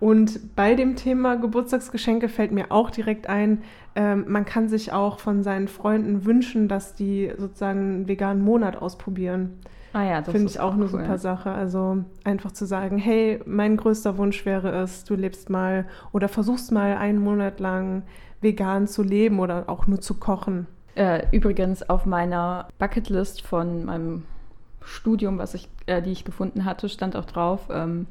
Und 0.00 0.56
bei 0.56 0.74
dem 0.74 0.96
Thema 0.96 1.36
Geburtstagsgeschenke 1.36 2.28
fällt 2.28 2.50
mir 2.50 2.72
auch 2.72 2.90
direkt 2.90 3.28
ein, 3.28 3.62
ähm, 3.94 4.24
man 4.26 4.44
kann 4.44 4.68
sich 4.68 4.90
auch 4.90 5.20
von 5.20 5.44
seinen 5.44 5.68
Freunden 5.68 6.24
wünschen, 6.24 6.66
dass 6.66 6.96
die 6.96 7.30
sozusagen 7.38 7.78
einen 7.78 8.08
veganen 8.08 8.42
Monat 8.42 8.74
ausprobieren. 8.74 9.60
Ah 9.94 10.02
ja, 10.02 10.20
das 10.20 10.32
finde 10.32 10.50
ich 10.50 10.58
auch, 10.58 10.70
auch 10.70 10.74
eine 10.74 10.88
super 10.88 11.18
Sache. 11.18 11.52
Also 11.52 11.98
einfach 12.24 12.50
zu 12.50 12.66
sagen, 12.66 12.98
hey, 12.98 13.40
mein 13.46 13.76
größter 13.76 14.18
Wunsch 14.18 14.44
wäre 14.44 14.70
es, 14.82 15.04
du 15.04 15.14
lebst 15.14 15.50
mal 15.50 15.86
oder 16.10 16.28
versuchst 16.28 16.72
mal 16.72 16.96
einen 16.96 17.20
Monat 17.20 17.60
lang 17.60 18.02
vegan 18.40 18.88
zu 18.88 19.04
leben 19.04 19.38
oder 19.38 19.68
auch 19.68 19.86
nur 19.86 20.00
zu 20.00 20.14
kochen. 20.14 20.66
Äh, 20.96 21.26
übrigens 21.30 21.88
auf 21.88 22.06
meiner 22.06 22.66
Bucketlist 22.80 23.42
von 23.42 23.84
meinem 23.84 24.24
Studium, 24.82 25.38
was 25.38 25.54
ich, 25.54 25.68
äh, 25.86 26.02
die 26.02 26.10
ich 26.10 26.24
gefunden 26.24 26.64
hatte, 26.64 26.88
stand 26.88 27.14
auch 27.14 27.24
drauf, 27.24 27.68
ähm, 27.70 28.08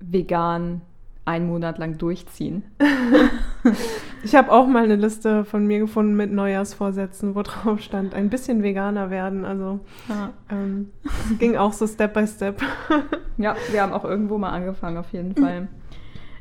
vegan 0.00 0.80
einen 1.28 1.46
Monat 1.46 1.78
lang 1.78 1.98
durchziehen. 1.98 2.64
ich 4.24 4.34
habe 4.34 4.50
auch 4.50 4.66
mal 4.66 4.84
eine 4.84 4.96
Liste 4.96 5.44
von 5.44 5.66
mir 5.66 5.78
gefunden 5.78 6.16
mit 6.16 6.32
Neujahrsvorsätzen, 6.32 7.34
wo 7.34 7.42
drauf 7.42 7.80
stand, 7.80 8.14
ein 8.14 8.30
bisschen 8.30 8.62
veganer 8.62 9.10
werden. 9.10 9.44
Also 9.44 9.80
ja. 10.08 10.30
ähm, 10.50 10.90
ging 11.38 11.56
auch 11.56 11.74
so 11.74 11.86
Step 11.86 12.14
by 12.14 12.26
Step. 12.26 12.62
ja, 13.36 13.56
wir 13.70 13.82
haben 13.82 13.92
auch 13.92 14.04
irgendwo 14.04 14.38
mal 14.38 14.50
angefangen, 14.50 14.96
auf 14.96 15.12
jeden 15.12 15.36
Fall. 15.36 15.68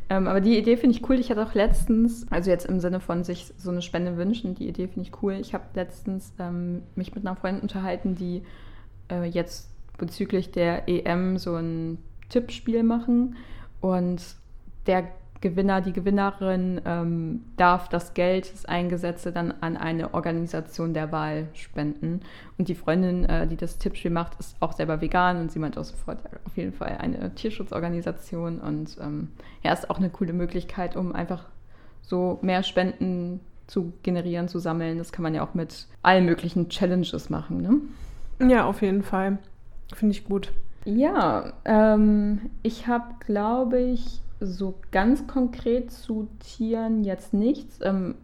Ähm, 0.10 0.28
aber 0.28 0.40
die 0.40 0.58
Idee 0.58 0.78
finde 0.78 0.96
ich 0.96 1.10
cool. 1.10 1.20
Ich 1.20 1.30
hatte 1.30 1.46
auch 1.46 1.54
letztens, 1.54 2.26
also 2.32 2.50
jetzt 2.50 2.66
im 2.66 2.80
Sinne 2.80 3.02
von 3.02 3.26
sich 3.26 3.54
so 3.58 3.72
eine 3.72 3.82
Spende 3.82 4.16
wünschen, 4.16 4.56
die 4.56 4.70
Idee 4.70 4.88
finde 4.88 5.10
ich 5.10 5.22
cool. 5.22 5.34
Ich 5.34 5.54
habe 5.54 5.66
letztens 5.74 6.34
ähm, 6.40 6.84
mich 6.96 7.14
mit 7.14 7.28
einer 7.28 7.36
Freundin 7.36 7.62
unterhalten, 7.62 8.16
die 8.16 8.44
äh, 9.12 9.26
jetzt 9.26 9.70
bezüglich 9.98 10.52
der 10.52 10.88
EM 10.88 11.38
so 11.38 11.56
ein 11.56 11.98
Tippspiel 12.30 12.84
machen. 12.84 13.36
Und 13.82 14.22
der 14.88 15.08
Gewinner, 15.42 15.82
die 15.82 15.94
Gewinnerin 15.94 16.82
ähm, 16.86 17.44
darf 17.58 17.90
das 17.90 18.14
Geld, 18.14 18.52
das 18.52 18.66
Eingesetzte 18.66 19.32
dann 19.32 19.54
an 19.62 19.78
eine 19.78 20.14
Organisation 20.14 20.94
der 20.94 21.12
Wahl 21.12 21.48
spenden. 21.54 22.22
Und 22.58 22.70
die 22.70 22.76
Freundin, 22.76 23.26
äh, 23.26 23.48
die 23.48 23.58
das 23.58 23.78
Tippspiel 23.78 24.12
macht, 24.12 24.40
ist 24.40 24.56
auch 24.60 24.74
selber 24.74 25.00
vegan 25.00 25.38
und 25.40 25.52
sie 25.52 25.60
meint 25.60 25.78
auch 25.78 25.84
sofort 25.84 26.20
auf 26.46 26.58
jeden 26.58 26.74
Fall 26.74 26.98
eine 27.00 27.34
Tierschutzorganisation. 27.36 28.60
Und 28.60 28.98
ähm, 29.00 29.30
ja, 29.64 29.74
ist 29.74 29.90
auch 29.90 30.00
eine 30.00 30.10
coole 30.10 30.34
Möglichkeit, 30.34 30.96
um 30.96 31.14
einfach 31.14 31.46
so 32.02 32.40
mehr 32.42 32.64
Spenden 32.64 33.40
zu 33.68 33.94
generieren, 34.02 34.48
zu 34.48 34.60
sammeln. 34.60 34.98
Das 34.98 35.12
kann 35.12 35.24
man 35.24 35.36
ja 35.36 35.44
auch 35.44 35.54
mit 35.54 35.88
allen 36.02 36.26
möglichen 36.26 36.70
Challenges 36.70 37.30
machen. 37.30 37.62
Ne? 37.62 38.50
Ja, 38.50 38.66
auf 38.66 38.82
jeden 38.82 39.04
Fall. 39.04 39.38
Finde 39.94 40.14
ich 40.14 40.26
gut. 40.26 40.52
Ja, 40.86 41.54
ähm, 41.66 42.50
ich 42.64 42.88
habe, 42.88 43.16
glaube 43.26 43.80
ich, 43.80 44.22
so 44.40 44.76
ganz 44.92 45.28
konkret 45.28 45.92
zu 45.92 46.28
Tieren 46.40 47.04
jetzt 47.04 47.34
nichts. 47.34 47.80
Ähm, 47.82 48.16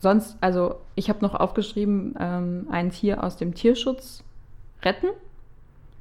sonst, 0.00 0.36
also 0.40 0.76
ich 0.94 1.08
habe 1.08 1.20
noch 1.20 1.34
aufgeschrieben, 1.34 2.14
ähm, 2.18 2.66
ein 2.70 2.90
Tier 2.90 3.22
aus 3.22 3.36
dem 3.36 3.54
Tierschutz 3.54 4.22
retten, 4.82 5.08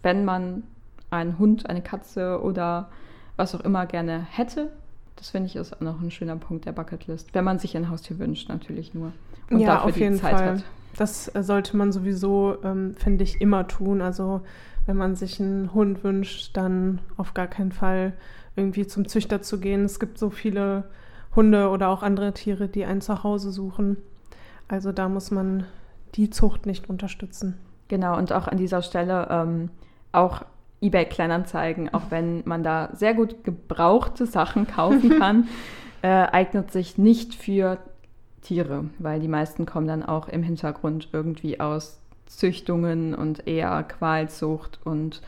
wenn 0.01 0.25
man 0.25 0.63
einen 1.09 1.37
Hund, 1.39 1.69
eine 1.69 1.81
Katze 1.81 2.41
oder 2.41 2.89
was 3.35 3.55
auch 3.55 3.61
immer 3.61 3.85
gerne 3.85 4.25
hätte. 4.29 4.69
Das 5.15 5.29
finde 5.29 5.47
ich 5.47 5.55
ist 5.55 5.73
auch 5.73 5.81
noch 5.81 6.01
ein 6.01 6.11
schöner 6.11 6.35
Punkt 6.35 6.65
der 6.65 6.71
Bucketlist, 6.71 7.33
wenn 7.33 7.43
man 7.43 7.59
sich 7.59 7.77
ein 7.77 7.89
Haustier 7.89 8.19
wünscht, 8.19 8.49
natürlich 8.49 8.93
nur. 8.93 9.13
Und 9.49 9.59
ja, 9.59 9.75
dafür 9.75 9.89
auf 9.89 9.97
jeden 9.97 10.17
Zeit 10.17 10.37
Fall. 10.37 10.53
hat. 10.55 10.63
Das 10.97 11.33
äh, 11.33 11.43
sollte 11.43 11.77
man 11.77 11.91
sowieso, 11.91 12.57
ähm, 12.63 12.95
finde 12.95 13.23
ich, 13.23 13.41
immer 13.41 13.67
tun. 13.67 14.01
Also 14.01 14.41
wenn 14.85 14.97
man 14.97 15.15
sich 15.15 15.39
einen 15.39 15.73
Hund 15.73 16.03
wünscht, 16.03 16.55
dann 16.57 16.99
auf 17.17 17.33
gar 17.33 17.47
keinen 17.47 17.71
Fall 17.71 18.13
irgendwie 18.55 18.87
zum 18.87 19.07
Züchter 19.07 19.41
zu 19.41 19.59
gehen. 19.59 19.85
Es 19.85 19.99
gibt 19.99 20.17
so 20.17 20.29
viele 20.29 20.85
Hunde 21.35 21.69
oder 21.69 21.89
auch 21.89 22.03
andere 22.03 22.33
Tiere, 22.33 22.67
die 22.67 22.85
ein 22.85 23.01
Zuhause 23.01 23.51
suchen. 23.51 23.97
Also 24.67 24.91
da 24.91 25.09
muss 25.09 25.31
man 25.31 25.65
die 26.15 26.29
Zucht 26.29 26.65
nicht 26.65 26.89
unterstützen. 26.89 27.57
Genau, 27.87 28.17
und 28.17 28.31
auch 28.31 28.47
an 28.47 28.57
dieser 28.57 28.81
Stelle 28.81 29.27
ähm, 29.29 29.69
auch 30.11 30.43
eBay 30.81 31.05
Kleinanzeigen, 31.05 31.93
auch 31.93 32.03
wenn 32.09 32.43
man 32.45 32.63
da 32.63 32.89
sehr 32.93 33.13
gut 33.13 33.43
gebrauchte 33.43 34.25
Sachen 34.25 34.67
kaufen 34.67 35.09
kann, 35.19 35.47
äh, 36.01 36.07
eignet 36.07 36.71
sich 36.71 36.97
nicht 36.97 37.33
für 37.33 37.77
Tiere, 38.41 38.85
weil 38.99 39.19
die 39.19 39.27
meisten 39.27 39.65
kommen 39.65 39.87
dann 39.87 40.03
auch 40.03 40.27
im 40.27 40.43
Hintergrund 40.43 41.09
irgendwie 41.13 41.59
aus 41.59 41.99
Züchtungen 42.25 43.15
und 43.15 43.47
eher 43.47 43.83
Qualzucht 43.83 44.79
und 44.83 45.21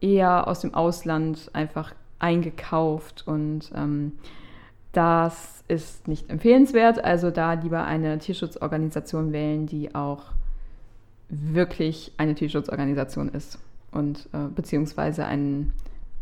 eher 0.00 0.46
aus 0.46 0.60
dem 0.60 0.74
Ausland 0.74 1.50
einfach 1.54 1.94
eingekauft 2.20 3.26
und 3.26 3.70
ähm, 3.74 4.12
das 4.92 5.62
ist 5.68 6.08
nicht 6.08 6.30
empfehlenswert. 6.30 7.02
Also 7.02 7.30
da 7.30 7.54
lieber 7.54 7.84
eine 7.84 8.18
Tierschutzorganisation 8.18 9.32
wählen, 9.32 9.66
die 9.66 9.94
auch 9.94 10.24
wirklich 11.28 12.12
eine 12.16 12.34
Tierschutzorganisation 12.34 13.28
ist 13.28 13.58
und 13.92 14.28
äh, 14.32 14.48
beziehungsweise 14.54 15.26
ein 15.26 15.72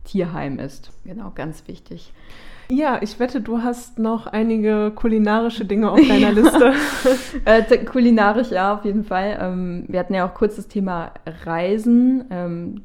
Tierheim 0.05 0.59
ist. 0.59 0.91
Genau, 1.05 1.33
ganz 1.35 1.67
wichtig. 1.67 2.13
Ja, 2.71 3.01
ich 3.01 3.19
wette, 3.19 3.41
du 3.41 3.63
hast 3.63 3.99
noch 3.99 4.27
einige 4.27 4.93
kulinarische 4.95 5.65
Dinge 5.65 5.91
auf 5.93 6.07
deiner 6.07 6.33
Liste. 6.33 6.75
äh, 7.47 7.79
kulinarisch, 7.85 8.51
ja, 8.51 8.75
auf 8.75 8.85
jeden 8.85 9.05
Fall. 9.05 9.39
Ähm, 9.41 9.85
wir 9.89 9.99
hatten 10.01 10.15
ja 10.15 10.29
auch 10.29 10.35
kurz 10.35 10.57
das 10.57 10.69
Thema 10.69 11.13
Reisen. 11.45 12.25
Ähm, 12.31 12.83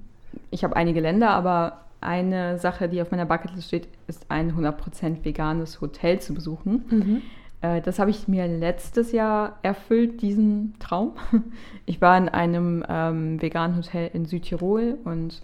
ich 0.51 0.63
habe 0.63 0.75
einige 0.77 1.01
Länder, 1.01 1.31
aber 1.31 1.81
eine 2.03 2.59
Sache, 2.59 2.89
die 2.89 3.01
auf 3.01 3.11
meiner 3.11 3.25
Bucketlist 3.25 3.67
steht, 3.67 3.87
ist 4.07 4.25
ein 4.29 4.53
100% 4.55 5.23
veganes 5.23 5.81
Hotel 5.81 6.19
zu 6.19 6.33
besuchen. 6.33 6.85
Mhm. 6.89 7.21
Äh, 7.61 7.81
das 7.81 7.99
habe 7.99 8.11
ich 8.11 8.27
mir 8.27 8.47
letztes 8.47 9.11
Jahr 9.11 9.57
erfüllt, 9.63 10.21
diesen 10.21 10.75
Traum. 10.79 11.13
Ich 11.85 11.99
war 11.99 12.17
in 12.17 12.29
einem 12.29 12.85
ähm, 12.87 13.41
veganen 13.41 13.75
Hotel 13.75 14.09
in 14.13 14.25
Südtirol 14.25 14.97
und 15.03 15.41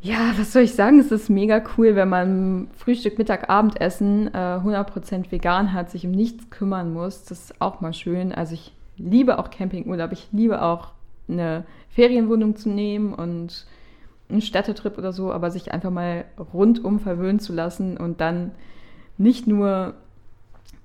ja, 0.00 0.32
was 0.36 0.52
soll 0.52 0.62
ich 0.62 0.74
sagen? 0.74 1.00
Es 1.00 1.10
ist 1.10 1.28
mega 1.28 1.60
cool, 1.76 1.96
wenn 1.96 2.10
man 2.10 2.68
Frühstück, 2.76 3.18
Mittag, 3.18 3.48
Abendessen 3.48 4.28
äh, 4.28 4.60
100% 4.60 5.32
vegan 5.32 5.72
hat, 5.72 5.90
sich 5.90 6.04
um 6.06 6.12
nichts 6.12 6.50
kümmern 6.50 6.92
muss. 6.92 7.24
Das 7.24 7.46
ist 7.46 7.60
auch 7.60 7.80
mal 7.80 7.94
schön. 7.94 8.30
Also 8.30 8.54
ich 8.54 8.72
liebe 8.96 9.38
auch 9.38 9.50
Campingurlaub. 9.50 10.12
Ich 10.12 10.28
liebe 10.30 10.62
auch 10.62 10.92
eine 11.26 11.64
Ferienwohnung 11.88 12.54
zu 12.54 12.68
nehmen 12.68 13.14
und 13.14 13.66
einen 14.34 14.42
Städtetrip 14.42 14.98
oder 14.98 15.12
so, 15.12 15.32
aber 15.32 15.50
sich 15.50 15.72
einfach 15.72 15.90
mal 15.90 16.24
rundum 16.52 17.00
verwöhnen 17.00 17.40
zu 17.40 17.52
lassen 17.52 17.96
und 17.96 18.20
dann 18.20 18.52
nicht 19.16 19.46
nur 19.46 19.94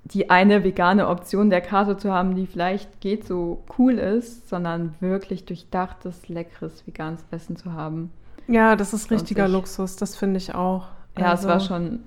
die 0.05 0.29
eine 0.29 0.63
vegane 0.63 1.07
Option 1.07 1.49
der 1.49 1.61
Karte 1.61 1.97
zu 1.97 2.11
haben, 2.11 2.35
die 2.35 2.47
vielleicht 2.47 3.01
geht 3.01 3.25
so 3.25 3.63
cool 3.77 3.93
ist, 3.93 4.49
sondern 4.49 4.95
wirklich 4.99 5.45
durchdachtes, 5.45 6.29
leckeres 6.29 6.85
veganes 6.87 7.25
Essen 7.31 7.55
zu 7.55 7.73
haben. 7.73 8.11
Ja, 8.47 8.75
das 8.75 8.93
ist 8.93 9.11
richtiger 9.11 9.47
Luxus, 9.47 9.95
das 9.95 10.15
finde 10.15 10.37
ich 10.37 10.55
auch. 10.55 10.87
Ja, 11.17 11.31
also. 11.31 11.41
es 11.41 11.47
war 11.47 11.53
also 11.55 11.67
schon, 11.67 11.99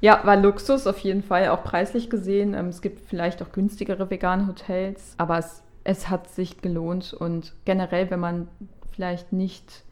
ja, 0.00 0.20
war 0.24 0.36
Luxus 0.36 0.86
auf 0.86 0.98
jeden 0.98 1.22
Fall, 1.22 1.48
auch 1.48 1.62
preislich 1.62 2.10
gesehen. 2.10 2.54
Ähm, 2.54 2.68
es 2.68 2.80
gibt 2.80 3.08
vielleicht 3.08 3.42
auch 3.42 3.52
günstigere 3.52 4.10
vegane 4.10 4.48
Hotels, 4.48 5.14
aber 5.18 5.38
es, 5.38 5.62
es 5.84 6.08
hat 6.08 6.28
sich 6.28 6.60
gelohnt 6.62 7.12
und 7.12 7.52
generell, 7.64 8.10
wenn 8.10 8.20
man 8.20 8.48
vielleicht 8.92 9.32
nicht 9.32 9.84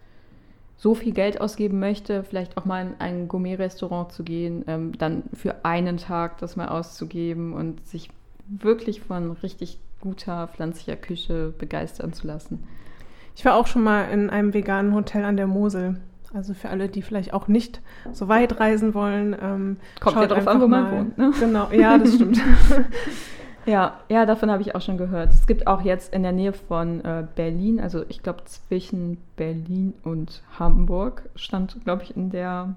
so 0.78 0.94
viel 0.94 1.12
Geld 1.12 1.40
ausgeben 1.40 1.80
möchte, 1.80 2.22
vielleicht 2.22 2.56
auch 2.56 2.64
mal 2.64 2.86
in 2.86 2.94
ein 3.00 3.28
Gourmet-Restaurant 3.28 4.12
zu 4.12 4.22
gehen, 4.22 4.64
ähm, 4.68 4.96
dann 4.96 5.24
für 5.34 5.64
einen 5.64 5.96
Tag 5.96 6.38
das 6.38 6.56
mal 6.56 6.68
auszugeben 6.68 7.52
und 7.52 7.86
sich 7.86 8.08
wirklich 8.48 9.00
von 9.00 9.32
richtig 9.32 9.80
guter 10.00 10.46
pflanzlicher 10.46 10.96
Küche 10.96 11.52
begeistern 11.58 12.12
zu 12.12 12.28
lassen. 12.28 12.62
Ich 13.34 13.44
war 13.44 13.56
auch 13.56 13.66
schon 13.66 13.82
mal 13.82 14.04
in 14.04 14.30
einem 14.30 14.54
veganen 14.54 14.94
Hotel 14.94 15.24
an 15.24 15.36
der 15.36 15.48
Mosel. 15.48 16.00
Also 16.34 16.54
für 16.54 16.68
alle, 16.68 16.88
die 16.88 17.02
vielleicht 17.02 17.32
auch 17.32 17.48
nicht 17.48 17.80
so 18.12 18.28
weit 18.28 18.60
reisen 18.60 18.94
wollen. 18.94 19.34
Ähm, 19.40 19.76
Kommt 19.98 20.16
ja 20.16 20.26
drauf 20.26 20.46
an, 20.46 20.60
wo 20.60 20.68
man 20.68 20.92
wohnt. 20.92 21.18
Ne? 21.18 21.32
Genau, 21.40 21.70
ja, 21.72 21.98
das 21.98 22.14
stimmt. 22.14 22.38
Ja, 23.68 24.00
ja, 24.08 24.24
davon 24.24 24.50
habe 24.50 24.62
ich 24.62 24.74
auch 24.74 24.80
schon 24.80 24.96
gehört. 24.96 25.30
Es 25.30 25.46
gibt 25.46 25.66
auch 25.66 25.82
jetzt 25.82 26.14
in 26.14 26.22
der 26.22 26.32
Nähe 26.32 26.54
von 26.54 27.04
äh, 27.04 27.26
Berlin, 27.34 27.80
also 27.80 28.02
ich 28.08 28.22
glaube 28.22 28.44
zwischen 28.46 29.18
Berlin 29.36 29.92
und 30.02 30.42
Hamburg, 30.58 31.28
stand, 31.36 31.76
glaube 31.84 32.02
ich, 32.02 32.16
in 32.16 32.30
der 32.30 32.74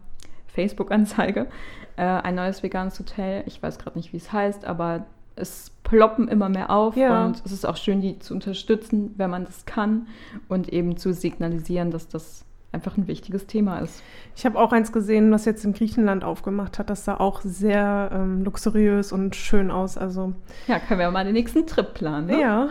Facebook-Anzeige, 0.48 1.48
äh, 1.96 2.04
ein 2.04 2.36
neues 2.36 2.62
veganes 2.62 3.00
Hotel. 3.00 3.44
Ich 3.46 3.64
weiß 3.64 3.80
gerade 3.80 3.98
nicht, 3.98 4.12
wie 4.12 4.18
es 4.18 4.34
heißt, 4.34 4.66
aber 4.66 5.06
es 5.38 5.72
ploppen 5.84 6.28
immer 6.28 6.50
mehr 6.50 6.70
auf 6.70 6.98
ja. 6.98 7.26
und 7.26 7.42
es 7.46 7.54
ist 7.54 7.66
auch 7.66 7.78
schön, 7.78 8.02
die 8.02 8.20
zu 8.20 8.34
unterstützen, 8.34 9.14
wenn 9.16 9.30
man 9.30 9.46
das 9.46 9.66
kann 9.66 10.08
und 10.50 10.68
eben 10.68 10.98
zu 10.98 11.14
signalisieren, 11.14 11.92
dass 11.92 12.10
das 12.10 12.44
einfach 12.72 12.98
ein 12.98 13.08
wichtiges 13.08 13.48
Thema 13.48 13.80
ist. 13.80 14.02
Ich 14.36 14.46
habe 14.46 14.58
auch 14.58 14.72
eins 14.72 14.92
gesehen, 14.92 15.32
was 15.32 15.46
jetzt 15.46 15.66
in 15.66 15.74
Griechenland 15.74 16.24
aufgemacht 16.24 16.80
hat. 16.80 16.90
Das 16.90 17.06
sah 17.06 17.18
auch 17.18 17.42
sehr 17.42 18.10
ähm, 18.14 18.44
luxuriös 18.44 19.12
und 19.12 19.36
schön 19.36 19.72
aus. 19.72 19.98
Also 19.98 20.34
ja, 20.68 20.80
können 20.80 21.00
wir 21.00 21.12
mal 21.12 21.26
den 21.26 21.34
nächsten 21.34 21.68
Trip 21.68 21.94
planen. 21.94 22.28
Ne? 22.28 22.42
Ja, 22.42 22.70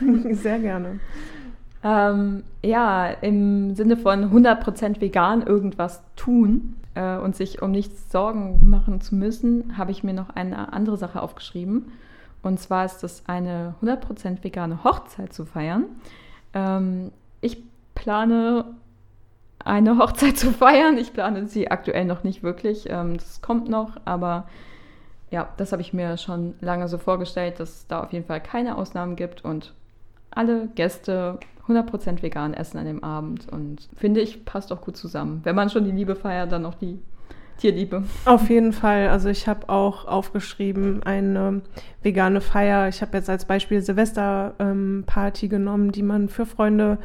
sehr 0.32 0.58
gerne. 0.58 1.00
Ähm, 1.84 2.44
ja, 2.64 3.08
im 3.08 3.74
Sinne 3.74 3.96
von 3.96 4.30
100% 4.30 5.00
vegan 5.00 5.42
irgendwas 5.42 6.02
tun 6.16 6.76
äh, 6.94 7.16
und 7.16 7.36
sich 7.36 7.60
um 7.60 7.72
nichts 7.72 8.10
Sorgen 8.10 8.60
machen 8.64 9.00
zu 9.00 9.16
müssen, 9.16 9.76
habe 9.76 9.90
ich 9.90 10.04
mir 10.04 10.14
noch 10.14 10.30
eine 10.30 10.72
andere 10.72 10.96
Sache 10.96 11.20
aufgeschrieben. 11.20 11.92
Und 12.42 12.58
zwar 12.58 12.84
ist 12.84 13.04
es 13.04 13.24
eine 13.26 13.74
100% 13.82 14.42
vegane 14.42 14.84
Hochzeit 14.84 15.32
zu 15.32 15.44
feiern. 15.44 15.84
Ähm, 16.54 17.12
ich 17.40 17.62
plane 17.94 18.64
eine 19.64 19.98
Hochzeit 19.98 20.36
zu 20.36 20.52
feiern. 20.52 20.98
Ich 20.98 21.12
plane 21.12 21.46
sie 21.46 21.70
aktuell 21.70 22.04
noch 22.04 22.24
nicht 22.24 22.42
wirklich. 22.42 22.88
Ähm, 22.88 23.16
das 23.16 23.42
kommt 23.42 23.68
noch, 23.68 23.96
aber 24.04 24.46
ja, 25.30 25.48
das 25.56 25.72
habe 25.72 25.82
ich 25.82 25.92
mir 25.92 26.18
schon 26.18 26.54
lange 26.60 26.88
so 26.88 26.98
vorgestellt, 26.98 27.58
dass 27.58 27.70
es 27.70 27.86
da 27.86 28.02
auf 28.02 28.12
jeden 28.12 28.26
Fall 28.26 28.40
keine 28.40 28.76
Ausnahmen 28.76 29.16
gibt 29.16 29.44
und 29.44 29.72
alle 30.30 30.68
Gäste 30.74 31.38
100% 31.68 32.22
vegan 32.22 32.54
essen 32.54 32.78
an 32.78 32.86
dem 32.86 33.04
Abend. 33.04 33.48
Und 33.50 33.88
finde 33.96 34.20
ich, 34.20 34.44
passt 34.44 34.72
auch 34.72 34.80
gut 34.80 34.96
zusammen. 34.96 35.40
Wenn 35.44 35.54
man 35.54 35.70
schon 35.70 35.84
die 35.84 35.90
Liebe 35.90 36.16
feiert, 36.16 36.52
dann 36.52 36.62
noch 36.62 36.74
die 36.74 36.98
Tierliebe. 37.58 38.02
Auf 38.24 38.50
jeden 38.50 38.72
Fall. 38.72 39.08
Also 39.08 39.28
ich 39.28 39.46
habe 39.46 39.68
auch 39.68 40.06
aufgeschrieben 40.06 41.02
eine 41.04 41.62
vegane 42.02 42.40
Feier. 42.40 42.88
Ich 42.88 43.02
habe 43.02 43.16
jetzt 43.16 43.30
als 43.30 43.44
Beispiel 43.44 43.80
Silvesterparty 43.82 45.46
ähm, 45.46 45.50
genommen, 45.50 45.92
die 45.92 46.02
man 46.02 46.28
für 46.28 46.46
Freunde 46.46 46.98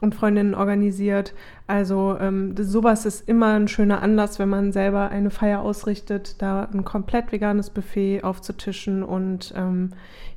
und 0.00 0.14
Freundinnen 0.14 0.54
organisiert. 0.54 1.34
Also 1.66 2.16
ähm, 2.20 2.54
sowas 2.56 3.04
ist 3.04 3.28
immer 3.28 3.54
ein 3.54 3.68
schöner 3.68 4.02
Anlass, 4.02 4.38
wenn 4.38 4.48
man 4.48 4.72
selber 4.72 5.10
eine 5.10 5.30
Feier 5.30 5.60
ausrichtet, 5.62 6.40
da 6.40 6.68
ein 6.72 6.84
komplett 6.84 7.32
veganes 7.32 7.70
Buffet 7.70 8.22
aufzutischen 8.22 9.02
und 9.02 9.52
ähm, 9.56 9.90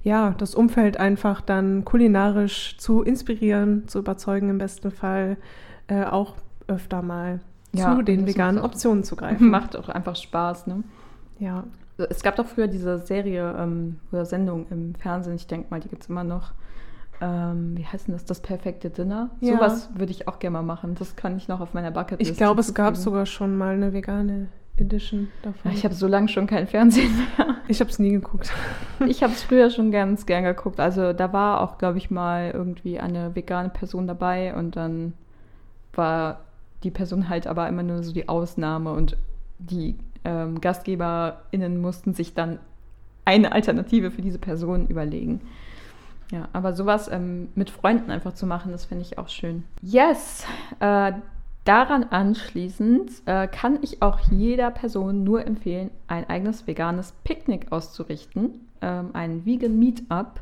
ja, 0.04 0.34
das 0.38 0.56
Umfeld 0.56 0.98
einfach 0.98 1.42
dann 1.42 1.86
kulinarisch 1.86 2.78
zu 2.78 3.04
inspirieren, 3.04 3.88
zu 3.88 4.00
überzeugen 4.00 4.50
im 4.50 4.58
besten 4.58 4.92
Fall, 4.92 5.38
äh, 5.88 6.06
auch 6.06 6.36
öfter 6.68 7.02
mal 7.02 7.40
ja, 7.74 7.96
zu 7.96 8.02
den 8.02 8.26
veganen 8.26 8.62
Optionen 8.62 9.04
zu 9.04 9.16
greifen. 9.18 9.50
Macht 9.50 9.76
auch 9.76 9.90
einfach 9.90 10.16
Spaß, 10.16 10.68
ne? 10.68 10.84
Ja. 11.40 11.64
Es 12.10 12.24
gab 12.24 12.36
doch 12.36 12.48
früher 12.48 12.68
diese 12.68 12.98
Serie 12.98 13.56
ähm, 13.60 14.00
oder 14.12 14.26
Sendung 14.26 14.66
im 14.72 14.96
Fernsehen, 14.96 15.36
ich 15.36 15.46
denke 15.46 15.68
mal, 15.70 15.80
die 15.80 15.90
gibt 15.90 16.02
es 16.02 16.10
immer 16.10 16.24
noch. 16.24 16.52
Ähm, 17.22 17.78
wie 17.78 17.86
heißt 17.86 18.08
denn 18.08 18.16
das? 18.16 18.26
Das 18.26 18.40
perfekte 18.40 18.90
Dinner. 18.90 19.30
Ja. 19.40 19.54
Sowas 19.54 19.90
würde 19.94 20.12
ich 20.12 20.28
auch 20.28 20.40
gerne 20.40 20.58
mal 20.58 20.64
machen. 20.64 20.96
Das 20.96 21.16
kann 21.16 21.38
ich 21.38 21.48
noch 21.48 21.62
auf 21.62 21.74
meiner 21.74 21.92
Bucketlist. 21.92 22.32
Ich 22.32 22.38
glaube, 22.38 22.62
es 22.62 22.74
gab 22.74 22.98
sogar 22.98 23.28
schon 23.28 23.58
mal 23.58 23.76
eine 23.76 23.94
vegane 23.94 24.48
Edition 24.78 25.30
davon. 25.44 25.72
Ich 25.72 25.84
habe 25.86 25.94
so 25.94 26.08
lange 26.08 26.28
schon 26.28 26.48
kein 26.48 26.68
Fernsehen 26.68 27.16
mehr. 27.38 27.56
Ich 27.68 27.80
habe 27.80 27.90
es 27.90 28.00
nie 28.00 28.10
geguckt. 28.10 28.52
ich 29.08 29.22
habe 29.24 29.34
es 29.34 29.44
früher 29.44 29.70
schon 29.70 29.92
ganz 29.92 30.26
gern 30.26 30.44
geguckt. 30.44 30.80
Also 30.80 31.14
da 31.14 31.32
war 31.32 31.62
auch, 31.62 31.78
glaube 31.78 32.00
ich, 32.00 32.10
mal 32.10 32.52
irgendwie 32.52 33.00
eine 33.00 33.36
vegane 33.36 33.70
Person 33.70 34.08
dabei 34.08 34.56
und 34.56 34.76
dann 34.76 35.14
war 35.94 36.42
die 36.84 36.92
Person 36.92 37.30
halt 37.30 37.46
aber 37.48 37.68
immer 37.68 37.84
nur 37.84 38.04
so 38.04 38.12
die 38.12 38.28
Ausnahme 38.28 38.92
und 38.94 39.16
die 39.60 39.96
ähm, 40.26 40.60
GastgeberInnen 40.60 41.80
mussten 41.80 42.14
sich 42.14 42.34
dann 42.34 42.60
eine 43.26 43.52
Alternative 43.52 44.10
für 44.10 44.22
diese 44.22 44.40
Person 44.40 44.88
überlegen. 44.88 45.42
Ja, 46.32 46.48
aber 46.54 46.74
sowas 46.74 47.10
ähm, 47.12 47.50
mit 47.56 47.70
Freunden 47.70 48.10
einfach 48.10 48.34
zu 48.34 48.46
machen, 48.46 48.72
das 48.72 48.86
finde 48.86 49.04
ich 49.04 49.18
auch 49.18 49.28
schön. 49.28 49.64
Yes, 49.82 50.46
äh, 50.80 51.12
daran 51.66 52.06
anschließend 52.06 53.12
äh, 53.26 53.48
kann 53.48 53.80
ich 53.82 54.02
auch 54.02 54.20
jeder 54.32 54.72
Person 54.72 55.24
nur 55.24 55.46
empfehlen, 55.46 55.92
ein 56.08 56.28
eigenes 56.30 56.66
veganes 56.66 57.14
Picknick 57.26 57.72
auszurichten, 57.72 58.66
ähm, 58.82 59.10
ein 59.14 59.46
Vegan 59.46 59.78
Meetup. 59.78 60.40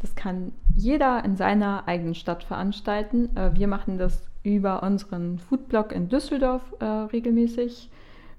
Das 0.00 0.14
kann 0.14 0.52
jeder 0.76 1.24
in 1.24 1.36
seiner 1.36 1.88
eigenen 1.88 2.14
Stadt 2.14 2.44
veranstalten. 2.44 3.36
Äh, 3.36 3.50
wir 3.54 3.66
machen 3.66 3.98
das 3.98 4.22
über 4.44 4.82
unseren 4.82 5.38
Foodblog 5.38 5.90
in 5.90 6.08
Düsseldorf 6.08 6.62
äh, 6.78 6.84
regelmäßig 6.84 7.90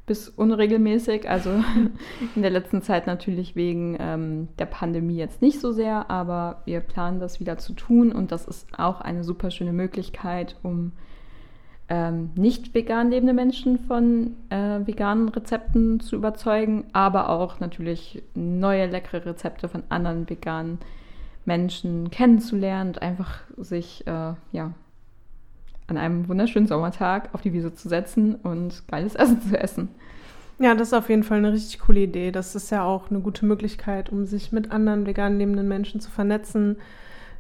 bis 0.06 0.30
unregelmäßig. 0.30 1.30
Also 1.30 1.50
in 2.36 2.42
der 2.42 2.52
letzten 2.52 2.82
Zeit 2.82 3.08
natürlich 3.08 3.56
wegen 3.56 3.98
ähm, 4.00 4.48
der 4.60 4.66
Pandemie 4.66 5.18
jetzt 5.18 5.42
nicht 5.42 5.60
so 5.60 5.72
sehr, 5.72 6.10
aber 6.10 6.62
wir 6.66 6.80
planen 6.82 7.20
das 7.20 7.40
wieder 7.40 7.58
zu 7.58 7.74
tun 7.74 8.12
und 8.12 8.32
das 8.32 8.48
ist 8.48 8.68
auch 8.78 9.02
eine 9.02 9.24
super 9.24 9.52
schöne 9.52 9.74
Möglichkeit, 9.74 10.58
um 10.64 10.92
ähm, 11.88 12.32
nicht 12.36 12.74
vegan 12.74 13.12
lebende 13.12 13.34
Menschen 13.34 13.78
von 13.78 14.36
äh, 14.50 14.80
veganen 14.86 15.30
Rezepten 15.30 16.00
zu 16.00 16.16
überzeugen, 16.16 16.86
aber 16.94 17.30
auch 17.30 17.60
natürlich 17.60 18.24
neue 18.34 18.88
leckere 18.88 19.26
Rezepte 19.26 19.68
von 19.70 19.84
anderen 19.90 20.28
veganen 20.30 20.80
Menschen 21.46 22.10
kennenzulernen 22.10 22.90
und 22.90 23.02
einfach 23.04 23.42
sich 23.58 24.06
äh, 24.08 24.34
ja, 24.52 24.74
an 25.88 25.98
einem 25.98 26.28
wunderschönen 26.28 26.68
Sommertag 26.68 27.30
auf 27.34 27.42
die 27.42 27.54
Wiese 27.54 27.74
zu 27.74 27.90
setzen 27.90 28.36
und 28.36 28.88
geiles 28.88 29.16
Essen 29.16 29.42
zu 29.42 29.60
essen. 29.60 29.90
Ja, 30.58 30.74
das 30.74 30.90
ist 30.90 30.94
auf 30.94 31.10
jeden 31.10 31.24
Fall 31.24 31.40
eine 31.40 31.52
richtig 31.52 31.80
coole 31.80 32.02
Idee. 32.02 32.32
Das 32.32 32.56
ist 32.56 32.70
ja 32.72 32.84
auch 32.84 33.10
eine 33.10 33.20
gute 33.20 33.46
Möglichkeit, 33.46 34.10
um 34.10 34.26
sich 34.26 34.52
mit 34.52 34.72
anderen 34.72 35.06
vegan 35.06 35.38
lebenden 35.38 35.68
Menschen 35.68 36.00
zu 36.00 36.10
vernetzen. 36.10 36.78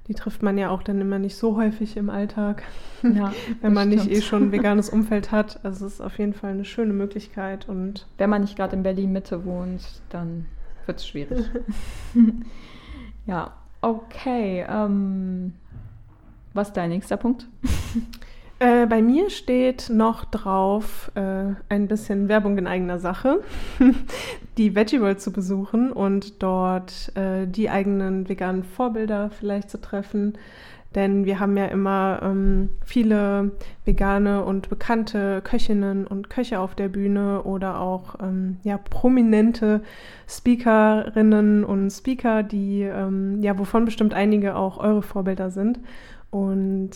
Die 0.07 0.13
trifft 0.13 0.43
man 0.43 0.57
ja 0.57 0.69
auch 0.69 0.83
dann 0.83 1.01
immer 1.01 1.17
nicht 1.17 1.35
so 1.35 1.55
häufig 1.55 1.97
im 1.97 2.11
Alltag, 2.11 2.63
ja, 3.01 3.33
wenn 3.61 3.73
man 3.73 3.91
stimmt. 3.91 4.09
nicht 4.09 4.17
eh 4.17 4.21
schon 4.21 4.43
ein 4.43 4.51
veganes 4.51 4.89
Umfeld 4.89 5.31
hat. 5.31 5.63
Also 5.63 5.87
es 5.87 5.93
ist 5.93 6.01
auf 6.01 6.19
jeden 6.19 6.33
Fall 6.33 6.51
eine 6.51 6.65
schöne 6.65 6.93
Möglichkeit. 6.93 7.67
Und 7.67 8.05
wenn 8.17 8.29
man 8.29 8.41
nicht 8.41 8.57
gerade 8.57 8.75
in 8.75 8.83
Berlin 8.83 9.13
Mitte 9.13 9.45
wohnt, 9.45 10.01
dann 10.09 10.45
wird 10.85 10.99
es 10.99 11.07
schwierig. 11.07 11.45
ja, 13.25 13.53
okay. 13.81 14.65
Ähm, 14.69 15.53
was 16.53 16.67
ist 16.67 16.77
dein 16.77 16.89
nächster 16.89 17.17
Punkt? 17.17 17.47
Äh, 18.59 18.85
bei 18.85 19.01
mir 19.01 19.29
steht 19.29 19.89
noch 19.89 20.23
drauf, 20.23 21.11
äh, 21.15 21.55
ein 21.67 21.87
bisschen 21.87 22.29
Werbung 22.29 22.57
in 22.57 22.67
eigener 22.67 22.99
Sache, 22.99 23.41
die 24.57 24.75
Veggie 24.75 25.01
World 25.01 25.19
zu 25.19 25.33
besuchen 25.33 25.91
und 25.91 26.41
dort 26.41 27.11
äh, 27.15 27.47
die 27.47 27.69
eigenen 27.69 28.29
veganen 28.29 28.63
Vorbilder 28.63 29.29
vielleicht 29.29 29.69
zu 29.69 29.81
treffen. 29.81 30.37
Denn 30.95 31.25
wir 31.25 31.41
haben 31.41 31.57
ja 31.57 31.65
immer 31.65 32.21
ähm, 32.23 32.69
viele 32.85 33.51
vegane 33.83 34.45
und 34.45 34.69
bekannte 34.69 35.41
Köchinnen 35.41 36.07
und 36.07 36.29
Köche 36.29 36.61
auf 36.61 36.73
der 36.73 36.87
Bühne 36.87 37.43
oder 37.43 37.81
auch 37.81 38.15
ähm, 38.21 38.59
ja, 38.63 38.77
prominente 38.77 39.81
Speakerinnen 40.29 41.65
und 41.65 41.89
Speaker, 41.89 42.43
die 42.43 42.83
ähm, 42.83 43.41
ja, 43.41 43.59
wovon 43.59 43.83
bestimmt 43.83 44.13
einige 44.13 44.55
auch 44.55 44.77
eure 44.77 45.01
Vorbilder 45.01 45.51
sind. 45.51 45.81
Und 46.31 46.91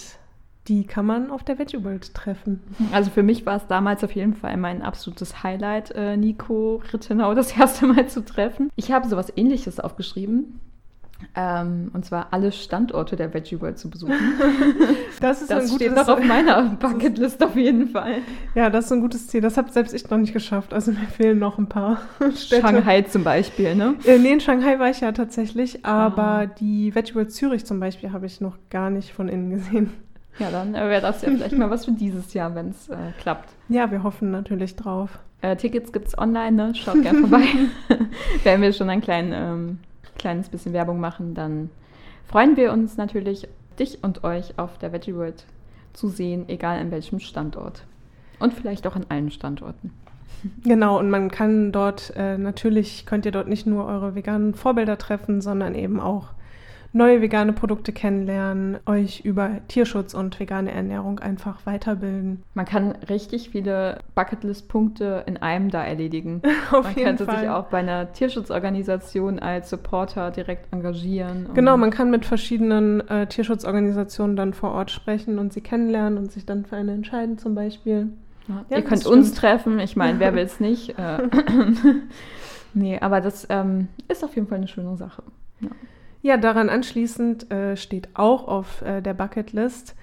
die 0.69 0.85
kann 0.85 1.05
man 1.05 1.31
auf 1.31 1.43
der 1.43 1.59
Veggie 1.59 1.83
World 1.83 2.13
treffen. 2.13 2.61
Also 2.91 3.11
für 3.11 3.23
mich 3.23 3.45
war 3.45 3.57
es 3.57 3.67
damals 3.67 4.03
auf 4.03 4.11
jeden 4.13 4.33
Fall 4.33 4.57
mein 4.57 4.81
absolutes 4.81 5.43
Highlight, 5.43 5.91
äh, 5.91 6.17
Nico 6.17 6.81
Rittenau 6.93 7.33
das 7.33 7.57
erste 7.57 7.87
Mal 7.87 8.07
zu 8.07 8.23
treffen. 8.23 8.69
Ich 8.75 8.91
habe 8.91 9.07
sowas 9.07 9.33
ähnliches 9.35 9.79
aufgeschrieben. 9.79 10.59
Ähm, 11.35 11.91
und 11.93 12.05
zwar 12.05 12.27
alle 12.31 12.51
Standorte 12.53 13.17
der 13.17 13.33
Veggie 13.33 13.59
World 13.59 13.77
zu 13.77 13.89
besuchen. 13.89 14.15
Das, 15.19 15.41
ist 15.41 15.51
das 15.51 15.63
ein 15.63 15.69
gutes, 15.71 15.75
steht 15.75 15.95
noch 15.95 16.07
auf 16.07 16.23
meiner 16.23 16.63
Bucketlist 16.79 17.43
auf 17.43 17.57
jeden 17.57 17.89
Fall. 17.89 18.19
Ja, 18.55 18.69
das 18.69 18.85
ist 18.85 18.93
ein 18.93 19.01
gutes 19.01 19.27
Ziel. 19.27 19.41
Das 19.41 19.57
habe 19.57 19.69
selbst 19.69 19.93
ich 19.93 20.09
noch 20.09 20.17
nicht 20.17 20.31
geschafft. 20.31 20.73
Also 20.73 20.91
mir 20.91 21.07
fehlen 21.07 21.39
noch 21.39 21.57
ein 21.57 21.67
paar 21.67 21.99
Städte. 22.37 22.61
Shanghai 22.61 23.01
zum 23.01 23.25
Beispiel, 23.25 23.75
ne? 23.75 23.95
Äh, 24.05 24.17
nee, 24.17 24.31
in 24.31 24.39
Shanghai 24.39 24.79
war 24.79 24.89
ich 24.89 25.01
ja 25.01 25.11
tatsächlich, 25.11 25.85
aber 25.85 26.23
ah. 26.23 26.45
die 26.45 26.95
Veggie 26.95 27.15
World 27.15 27.33
Zürich 27.33 27.65
zum 27.65 27.81
Beispiel 27.81 28.13
habe 28.13 28.27
ich 28.27 28.39
noch 28.39 28.57
gar 28.69 28.89
nicht 28.89 29.11
von 29.11 29.27
innen 29.27 29.49
gesehen. 29.49 29.91
Ja, 30.39 30.51
dann 30.51 30.73
wäre 30.73 31.01
das 31.01 31.21
ja 31.21 31.29
vielleicht 31.29 31.57
mal 31.57 31.69
was 31.69 31.85
für 31.85 31.91
dieses 31.91 32.33
Jahr, 32.33 32.55
wenn 32.55 32.69
es 32.69 32.89
äh, 32.89 32.95
klappt. 33.19 33.49
Ja, 33.67 33.91
wir 33.91 34.03
hoffen 34.03 34.31
natürlich 34.31 34.75
drauf. 34.75 35.19
Äh, 35.41 35.55
Tickets 35.55 35.91
gibt 35.91 36.07
es 36.07 36.17
online, 36.17 36.51
ne? 36.51 36.75
Schaut 36.75 37.01
gerne 37.01 37.19
vorbei. 37.19 37.45
wenn 38.43 38.61
wir 38.61 38.73
schon 38.73 38.89
ein 38.89 39.01
klein, 39.01 39.31
ähm, 39.33 39.79
kleines 40.17 40.49
bisschen 40.49 40.73
Werbung 40.73 40.99
machen, 40.99 41.33
dann 41.33 41.69
freuen 42.27 42.57
wir 42.57 42.71
uns 42.71 42.97
natürlich, 42.97 43.47
dich 43.79 44.03
und 44.03 44.23
euch 44.23 44.57
auf 44.57 44.77
der 44.77 44.91
Veggie 44.91 45.15
World 45.15 45.45
zu 45.93 46.09
sehen, 46.09 46.47
egal 46.47 46.79
an 46.79 46.91
welchem 46.91 47.19
Standort. 47.19 47.83
Und 48.39 48.53
vielleicht 48.53 48.87
auch 48.87 48.95
an 48.95 49.05
allen 49.09 49.31
Standorten. 49.31 49.91
Genau, 50.63 50.97
und 50.97 51.09
man 51.09 51.29
kann 51.29 51.73
dort 51.73 52.13
äh, 52.15 52.37
natürlich, 52.37 53.05
könnt 53.05 53.25
ihr 53.25 53.33
dort 53.33 53.49
nicht 53.49 53.67
nur 53.67 53.83
eure 53.85 54.15
veganen 54.15 54.53
Vorbilder 54.53 54.97
treffen, 54.97 55.41
sondern 55.41 55.75
eben 55.75 55.99
auch 55.99 56.27
neue 56.91 57.21
vegane 57.21 57.53
Produkte 57.53 57.91
kennenlernen, 57.91 58.77
euch 58.85 59.21
über 59.21 59.57
Tierschutz 59.67 60.13
und 60.13 60.39
vegane 60.39 60.71
Ernährung 60.71 61.19
einfach 61.19 61.65
weiterbilden. 61.65 62.43
Man 62.53 62.65
kann 62.65 62.93
richtig 63.09 63.51
viele 63.51 63.99
Bucketlist-Punkte 64.15 65.23
in 65.27 65.37
einem 65.37 65.69
da 65.69 65.83
erledigen. 65.83 66.41
Auf 66.71 66.85
man 66.85 66.95
jeden 66.95 67.07
könnte 67.07 67.25
Fall. 67.25 67.39
sich 67.39 67.49
auch 67.49 67.65
bei 67.65 67.79
einer 67.79 68.11
Tierschutzorganisation 68.11 69.39
als 69.39 69.69
Supporter 69.69 70.31
direkt 70.31 70.73
engagieren. 70.73 71.49
Genau, 71.53 71.77
man 71.77 71.91
kann 71.91 72.09
mit 72.09 72.25
verschiedenen 72.25 73.07
äh, 73.07 73.27
Tierschutzorganisationen 73.27 74.35
dann 74.35 74.53
vor 74.53 74.71
Ort 74.71 74.91
sprechen 74.91 75.37
und 75.37 75.53
sie 75.53 75.61
kennenlernen 75.61 76.17
und 76.17 76.31
sich 76.31 76.45
dann 76.45 76.65
für 76.65 76.75
eine 76.75 76.93
entscheiden 76.93 77.37
zum 77.37 77.53
Beispiel. 77.53 78.09
Ja, 78.47 78.65
ja, 78.69 78.77
ihr 78.77 78.83
könnt 78.83 79.05
uns 79.05 79.33
treffen, 79.35 79.79
ich 79.79 79.95
meine, 79.95 80.19
wer 80.19 80.33
will 80.35 80.43
es 80.43 80.59
nicht? 80.59 80.97
Äh, 80.97 81.27
nee, 82.73 82.97
aber 82.99 83.21
das 83.21 83.45
ähm, 83.51 83.89
ist 84.07 84.23
auf 84.23 84.33
jeden 84.35 84.47
Fall 84.47 84.57
eine 84.57 84.67
schöne 84.67 84.97
Sache. 84.97 85.21
Ja. 85.61 85.69
Ja, 86.21 86.37
daran 86.37 86.69
anschließend 86.69 87.51
äh, 87.51 87.77
steht 87.77 88.09
auch 88.13 88.47
auf 88.47 88.81
äh, 88.81 89.01
der 89.01 89.13
Bucketlist, 89.13 89.95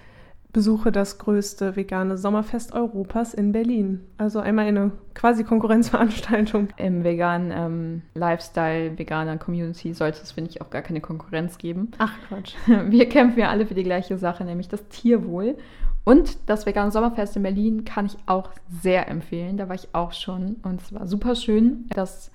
besuche 0.52 0.90
das 0.90 1.18
größte 1.18 1.76
vegane 1.76 2.16
Sommerfest 2.16 2.72
Europas 2.72 3.34
in 3.34 3.52
Berlin. 3.52 4.00
Also 4.16 4.38
einmal 4.38 4.64
eine 4.64 4.92
quasi 5.12 5.44
Konkurrenzveranstaltung. 5.44 6.68
Im 6.78 7.04
veganen 7.04 7.52
ähm, 7.54 8.02
Lifestyle, 8.14 8.98
veganer 8.98 9.36
Community 9.36 9.92
sollte 9.92 10.22
es, 10.22 10.32
finde 10.32 10.50
ich, 10.50 10.62
auch 10.62 10.70
gar 10.70 10.80
keine 10.80 11.02
Konkurrenz 11.02 11.58
geben. 11.58 11.90
Ach 11.98 12.14
Quatsch. 12.28 12.54
Wir 12.88 13.06
kämpfen 13.10 13.40
ja 13.40 13.50
alle 13.50 13.66
für 13.66 13.74
die 13.74 13.82
gleiche 13.82 14.16
Sache, 14.16 14.44
nämlich 14.44 14.68
das 14.68 14.88
Tierwohl. 14.88 15.58
Und 16.04 16.48
das 16.48 16.64
vegane 16.64 16.90
Sommerfest 16.90 17.36
in 17.36 17.42
Berlin 17.42 17.84
kann 17.84 18.06
ich 18.06 18.16
auch 18.24 18.52
sehr 18.80 19.08
empfehlen. 19.08 19.58
Da 19.58 19.68
war 19.68 19.74
ich 19.74 19.88
auch 19.92 20.12
schon 20.12 20.56
und 20.62 20.80
es 20.80 20.94
war 20.94 21.06
super 21.06 21.34
schön. 21.34 21.84
Das 21.90 22.30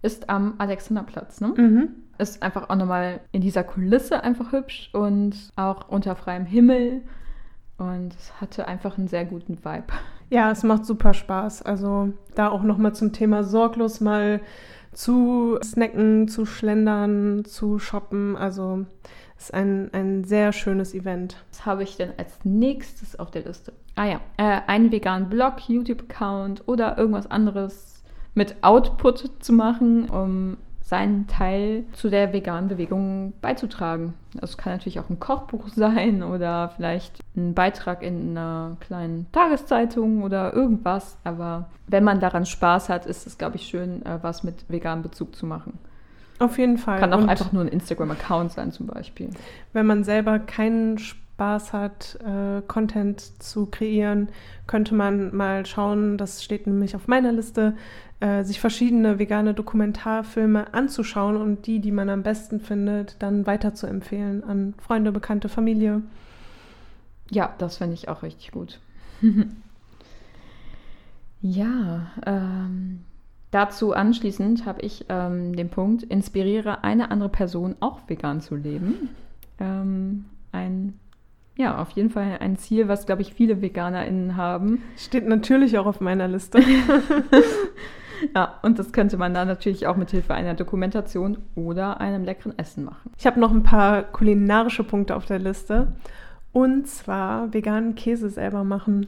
ist 0.00 0.30
am 0.30 0.54
Alexanderplatz, 0.56 1.42
ne? 1.42 1.52
Mhm. 1.54 1.88
Ist 2.18 2.42
einfach 2.42 2.68
auch 2.68 2.76
nochmal 2.76 3.20
in 3.32 3.40
dieser 3.40 3.64
Kulisse 3.64 4.22
einfach 4.22 4.52
hübsch 4.52 4.90
und 4.92 5.34
auch 5.56 5.88
unter 5.88 6.16
freiem 6.16 6.46
Himmel. 6.46 7.02
Und 7.78 8.12
es 8.14 8.40
hatte 8.40 8.66
einfach 8.66 8.98
einen 8.98 9.08
sehr 9.08 9.24
guten 9.24 9.64
Vibe. 9.64 9.86
Ja, 10.30 10.50
es 10.50 10.62
macht 10.62 10.84
super 10.84 11.14
Spaß. 11.14 11.62
Also 11.62 12.12
da 12.34 12.48
auch 12.50 12.62
nochmal 12.62 12.94
zum 12.94 13.12
Thema 13.12 13.44
sorglos 13.44 14.00
mal 14.00 14.40
zu 14.92 15.58
snacken, 15.62 16.28
zu 16.28 16.44
schlendern, 16.44 17.44
zu 17.44 17.78
shoppen. 17.78 18.36
Also 18.36 18.84
es 19.36 19.44
ist 19.44 19.54
ein, 19.54 19.90
ein 19.94 20.24
sehr 20.24 20.52
schönes 20.52 20.92
Event. 20.94 21.36
Was 21.50 21.64
habe 21.64 21.84
ich 21.84 21.96
denn 21.96 22.12
als 22.18 22.44
nächstes 22.44 23.18
auf 23.18 23.30
der 23.30 23.42
Liste? 23.42 23.72
Ah 23.94 24.06
ja, 24.06 24.20
äh, 24.36 24.60
einen 24.66 24.90
veganen 24.90 25.28
Blog, 25.28 25.68
YouTube-Account 25.68 26.66
oder 26.66 26.98
irgendwas 26.98 27.30
anderes 27.30 28.02
mit 28.34 28.56
Output 28.62 29.42
zu 29.42 29.52
machen, 29.52 30.08
um 30.10 30.56
seinen 30.88 31.26
Teil 31.26 31.84
zu 31.92 32.08
der 32.08 32.32
veganen 32.32 32.70
Bewegung 32.70 33.34
beizutragen. 33.42 34.14
Das 34.32 34.56
kann 34.56 34.72
natürlich 34.72 34.98
auch 34.98 35.10
ein 35.10 35.20
Kochbuch 35.20 35.68
sein 35.76 36.22
oder 36.22 36.70
vielleicht 36.70 37.20
ein 37.36 37.52
Beitrag 37.52 38.02
in 38.02 38.30
einer 38.30 38.78
kleinen 38.80 39.30
Tageszeitung 39.32 40.22
oder 40.22 40.54
irgendwas. 40.54 41.18
Aber 41.24 41.68
wenn 41.88 42.04
man 42.04 42.20
daran 42.20 42.46
Spaß 42.46 42.88
hat, 42.88 43.04
ist 43.04 43.26
es, 43.26 43.36
glaube 43.36 43.56
ich, 43.56 43.66
schön, 43.66 44.04
äh, 44.06 44.18
was 44.22 44.44
mit 44.44 44.64
veganem 44.68 45.02
Bezug 45.02 45.36
zu 45.36 45.44
machen. 45.44 45.78
Auf 46.38 46.56
jeden 46.56 46.78
Fall. 46.78 47.00
Kann 47.00 47.12
auch 47.12 47.18
Und 47.18 47.28
einfach 47.28 47.52
nur 47.52 47.64
ein 47.64 47.68
Instagram-Account 47.68 48.52
sein 48.52 48.72
zum 48.72 48.86
Beispiel. 48.86 49.28
Wenn 49.74 49.84
man 49.84 50.04
selber 50.04 50.38
keinen 50.38 50.96
Spaß 50.96 51.27
hat, 51.38 52.18
äh, 52.24 52.62
Content 52.66 53.42
zu 53.42 53.66
kreieren, 53.66 54.28
könnte 54.66 54.94
man 54.94 55.34
mal 55.34 55.64
schauen, 55.66 56.18
das 56.18 56.44
steht 56.44 56.66
nämlich 56.66 56.96
auf 56.96 57.06
meiner 57.06 57.32
Liste, 57.32 57.74
äh, 58.20 58.42
sich 58.42 58.60
verschiedene 58.60 59.18
vegane 59.18 59.54
Dokumentarfilme 59.54 60.74
anzuschauen 60.74 61.36
und 61.36 61.66
die, 61.66 61.78
die 61.78 61.92
man 61.92 62.10
am 62.10 62.22
besten 62.22 62.60
findet, 62.60 63.22
dann 63.22 63.46
weiterzuempfehlen 63.46 64.42
an 64.42 64.74
Freunde, 64.78 65.12
Bekannte, 65.12 65.48
Familie. 65.48 66.02
Ja, 67.30 67.54
das 67.58 67.78
finde 67.78 67.94
ich 67.94 68.08
auch 68.08 68.22
richtig 68.22 68.50
gut. 68.50 68.80
ja, 71.40 72.10
ähm, 72.26 73.04
dazu 73.52 73.92
anschließend 73.92 74.66
habe 74.66 74.80
ich 74.80 75.04
ähm, 75.08 75.54
den 75.54 75.68
Punkt, 75.68 76.02
inspiriere 76.02 76.82
eine 76.82 77.12
andere 77.12 77.28
Person 77.28 77.76
auch 77.80 78.00
vegan 78.08 78.40
zu 78.40 78.56
leben. 78.56 79.10
Ähm, 79.60 80.24
ein 80.50 80.98
ja, 81.58 81.82
auf 81.82 81.90
jeden 81.90 82.10
Fall 82.10 82.38
ein 82.38 82.56
Ziel, 82.56 82.86
was, 82.86 83.04
glaube 83.04 83.22
ich, 83.22 83.34
viele 83.34 83.60
VeganerInnen 83.60 84.36
haben. 84.36 84.82
Steht 84.96 85.26
natürlich 85.26 85.76
auch 85.76 85.86
auf 85.86 86.00
meiner 86.00 86.28
Liste. 86.28 86.60
Ja, 88.34 88.58
und 88.62 88.80
das 88.80 88.90
könnte 88.90 89.16
man 89.16 89.32
dann 89.32 89.46
natürlich 89.46 89.86
auch 89.86 89.94
mit 89.94 90.10
Hilfe 90.10 90.34
einer 90.34 90.54
Dokumentation 90.54 91.38
oder 91.54 92.00
einem 92.00 92.24
leckeren 92.24 92.58
Essen 92.58 92.84
machen. 92.84 93.12
Ich 93.16 93.28
habe 93.28 93.38
noch 93.38 93.52
ein 93.52 93.62
paar 93.62 94.02
kulinarische 94.02 94.82
Punkte 94.82 95.14
auf 95.14 95.24
der 95.24 95.38
Liste. 95.38 95.92
Und 96.52 96.88
zwar 96.88 97.54
veganen 97.54 97.94
Käse 97.94 98.28
selber 98.28 98.64
machen. 98.64 99.06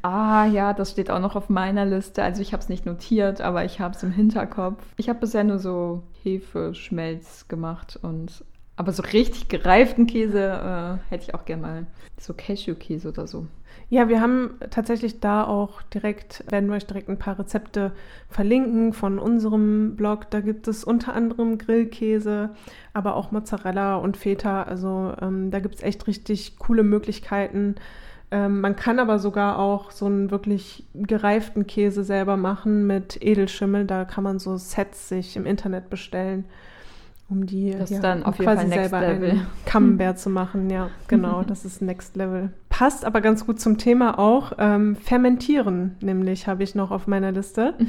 Ah 0.00 0.46
ja, 0.46 0.72
das 0.72 0.92
steht 0.92 1.10
auch 1.10 1.20
noch 1.20 1.36
auf 1.36 1.50
meiner 1.50 1.84
Liste. 1.84 2.22
Also 2.22 2.40
ich 2.40 2.54
habe 2.54 2.62
es 2.62 2.70
nicht 2.70 2.86
notiert, 2.86 3.42
aber 3.42 3.66
ich 3.66 3.78
habe 3.78 3.94
es 3.94 4.02
im 4.02 4.12
Hinterkopf. 4.12 4.82
Ich 4.96 5.10
habe 5.10 5.18
bisher 5.18 5.44
nur 5.44 5.58
so 5.58 6.04
Hefeschmelz 6.22 7.48
gemacht 7.48 7.98
und 8.00 8.42
aber 8.76 8.92
so 8.92 9.02
richtig 9.02 9.48
gereiften 9.48 10.06
Käse 10.06 10.42
äh, 10.42 11.10
hätte 11.10 11.24
ich 11.24 11.34
auch 11.34 11.44
gerne 11.46 11.62
mal. 11.62 11.86
So 12.18 12.34
Cashew-Käse 12.34 13.08
oder 13.08 13.26
so. 13.26 13.46
Ja, 13.88 14.08
wir 14.08 14.20
haben 14.20 14.58
tatsächlich 14.70 15.20
da 15.20 15.44
auch 15.44 15.80
direkt, 15.82 16.44
werden 16.50 16.68
wir 16.68 16.76
euch 16.76 16.86
direkt 16.86 17.08
ein 17.08 17.18
paar 17.18 17.38
Rezepte 17.38 17.92
verlinken 18.28 18.92
von 18.92 19.18
unserem 19.18 19.96
Blog. 19.96 20.30
Da 20.30 20.40
gibt 20.40 20.66
es 20.66 20.82
unter 20.82 21.14
anderem 21.14 21.56
Grillkäse, 21.56 22.50
aber 22.92 23.14
auch 23.14 23.30
Mozzarella 23.30 23.96
und 23.96 24.16
Feta. 24.16 24.64
Also 24.64 25.14
ähm, 25.20 25.50
da 25.50 25.60
gibt 25.60 25.76
es 25.76 25.82
echt 25.82 26.06
richtig 26.06 26.58
coole 26.58 26.82
Möglichkeiten. 26.82 27.76
Ähm, 28.32 28.60
man 28.60 28.74
kann 28.74 28.98
aber 28.98 29.20
sogar 29.20 29.58
auch 29.58 29.92
so 29.92 30.06
einen 30.06 30.32
wirklich 30.32 30.84
gereiften 30.94 31.66
Käse 31.66 32.02
selber 32.02 32.36
machen 32.36 32.86
mit 32.86 33.22
Edelschimmel. 33.22 33.86
Da 33.86 34.04
kann 34.04 34.24
man 34.24 34.40
so 34.40 34.56
Sets 34.56 35.08
sich 35.08 35.36
im 35.36 35.46
Internet 35.46 35.90
bestellen 35.90 36.44
um 37.28 37.46
die 37.46 37.72
das 37.76 37.90
ja, 37.90 38.00
dann 38.00 38.22
auf 38.22 38.38
jeden 38.38 38.44
Fall 38.44 38.68
Next 38.68 38.90
selber 38.90 39.00
Level. 39.00 39.40
Camembert 39.66 40.18
zu 40.18 40.30
machen. 40.30 40.70
Ja, 40.70 40.90
genau, 41.08 41.42
das 41.46 41.64
ist 41.64 41.82
Next 41.82 42.16
Level. 42.16 42.50
Passt 42.68 43.04
aber 43.04 43.20
ganz 43.20 43.46
gut 43.46 43.60
zum 43.60 43.78
Thema 43.78 44.18
auch. 44.18 44.52
Ähm, 44.58 44.96
fermentieren, 44.96 45.96
nämlich 46.00 46.46
habe 46.46 46.62
ich 46.62 46.74
noch 46.74 46.90
auf 46.90 47.06
meiner 47.06 47.32
Liste. 47.32 47.74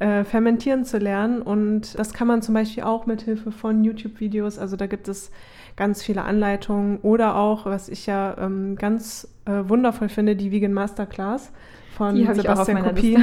Äh, 0.00 0.24
fermentieren 0.24 0.84
zu 0.84 0.98
lernen 0.98 1.40
und 1.40 1.96
das 1.96 2.12
kann 2.12 2.26
man 2.26 2.42
zum 2.42 2.52
Beispiel 2.52 2.82
auch 2.82 3.06
mit 3.06 3.22
Hilfe 3.22 3.52
von 3.52 3.84
YouTube-Videos. 3.84 4.58
Also 4.58 4.74
da 4.74 4.88
gibt 4.88 5.06
es 5.06 5.30
ganz 5.76 6.02
viele 6.02 6.22
Anleitungen 6.22 6.98
oder 6.98 7.36
auch, 7.36 7.64
was 7.64 7.88
ich 7.88 8.06
ja 8.06 8.36
ähm, 8.38 8.74
ganz 8.74 9.28
äh, 9.44 9.68
wundervoll 9.68 10.08
finde, 10.08 10.34
die 10.34 10.50
Vegan 10.50 10.72
Masterclass 10.72 11.52
von 11.96 12.16
die 12.16 12.24
Sebastian 12.24 12.82
Kopie. 12.82 13.18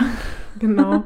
Genau. 0.60 1.04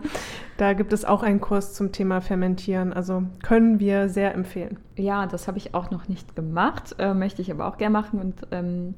Da 0.58 0.74
gibt 0.74 0.94
es 0.94 1.04
auch 1.04 1.22
einen 1.22 1.42
Kurs 1.42 1.74
zum 1.74 1.92
Thema 1.92 2.22
Fermentieren. 2.22 2.94
Also 2.94 3.24
können 3.44 3.80
wir 3.80 4.08
sehr 4.08 4.34
empfehlen. 4.34 4.78
Ja, 4.96 5.26
das 5.26 5.48
habe 5.48 5.58
ich 5.58 5.74
auch 5.74 5.92
noch 5.92 6.08
nicht 6.08 6.36
gemacht, 6.36 6.96
äh, 6.98 7.14
möchte 7.14 7.42
ich 7.42 7.52
aber 7.52 7.68
auch 7.68 7.78
gerne 7.78 7.94
machen. 7.94 8.20
Und 8.22 8.36
ähm, 8.52 8.96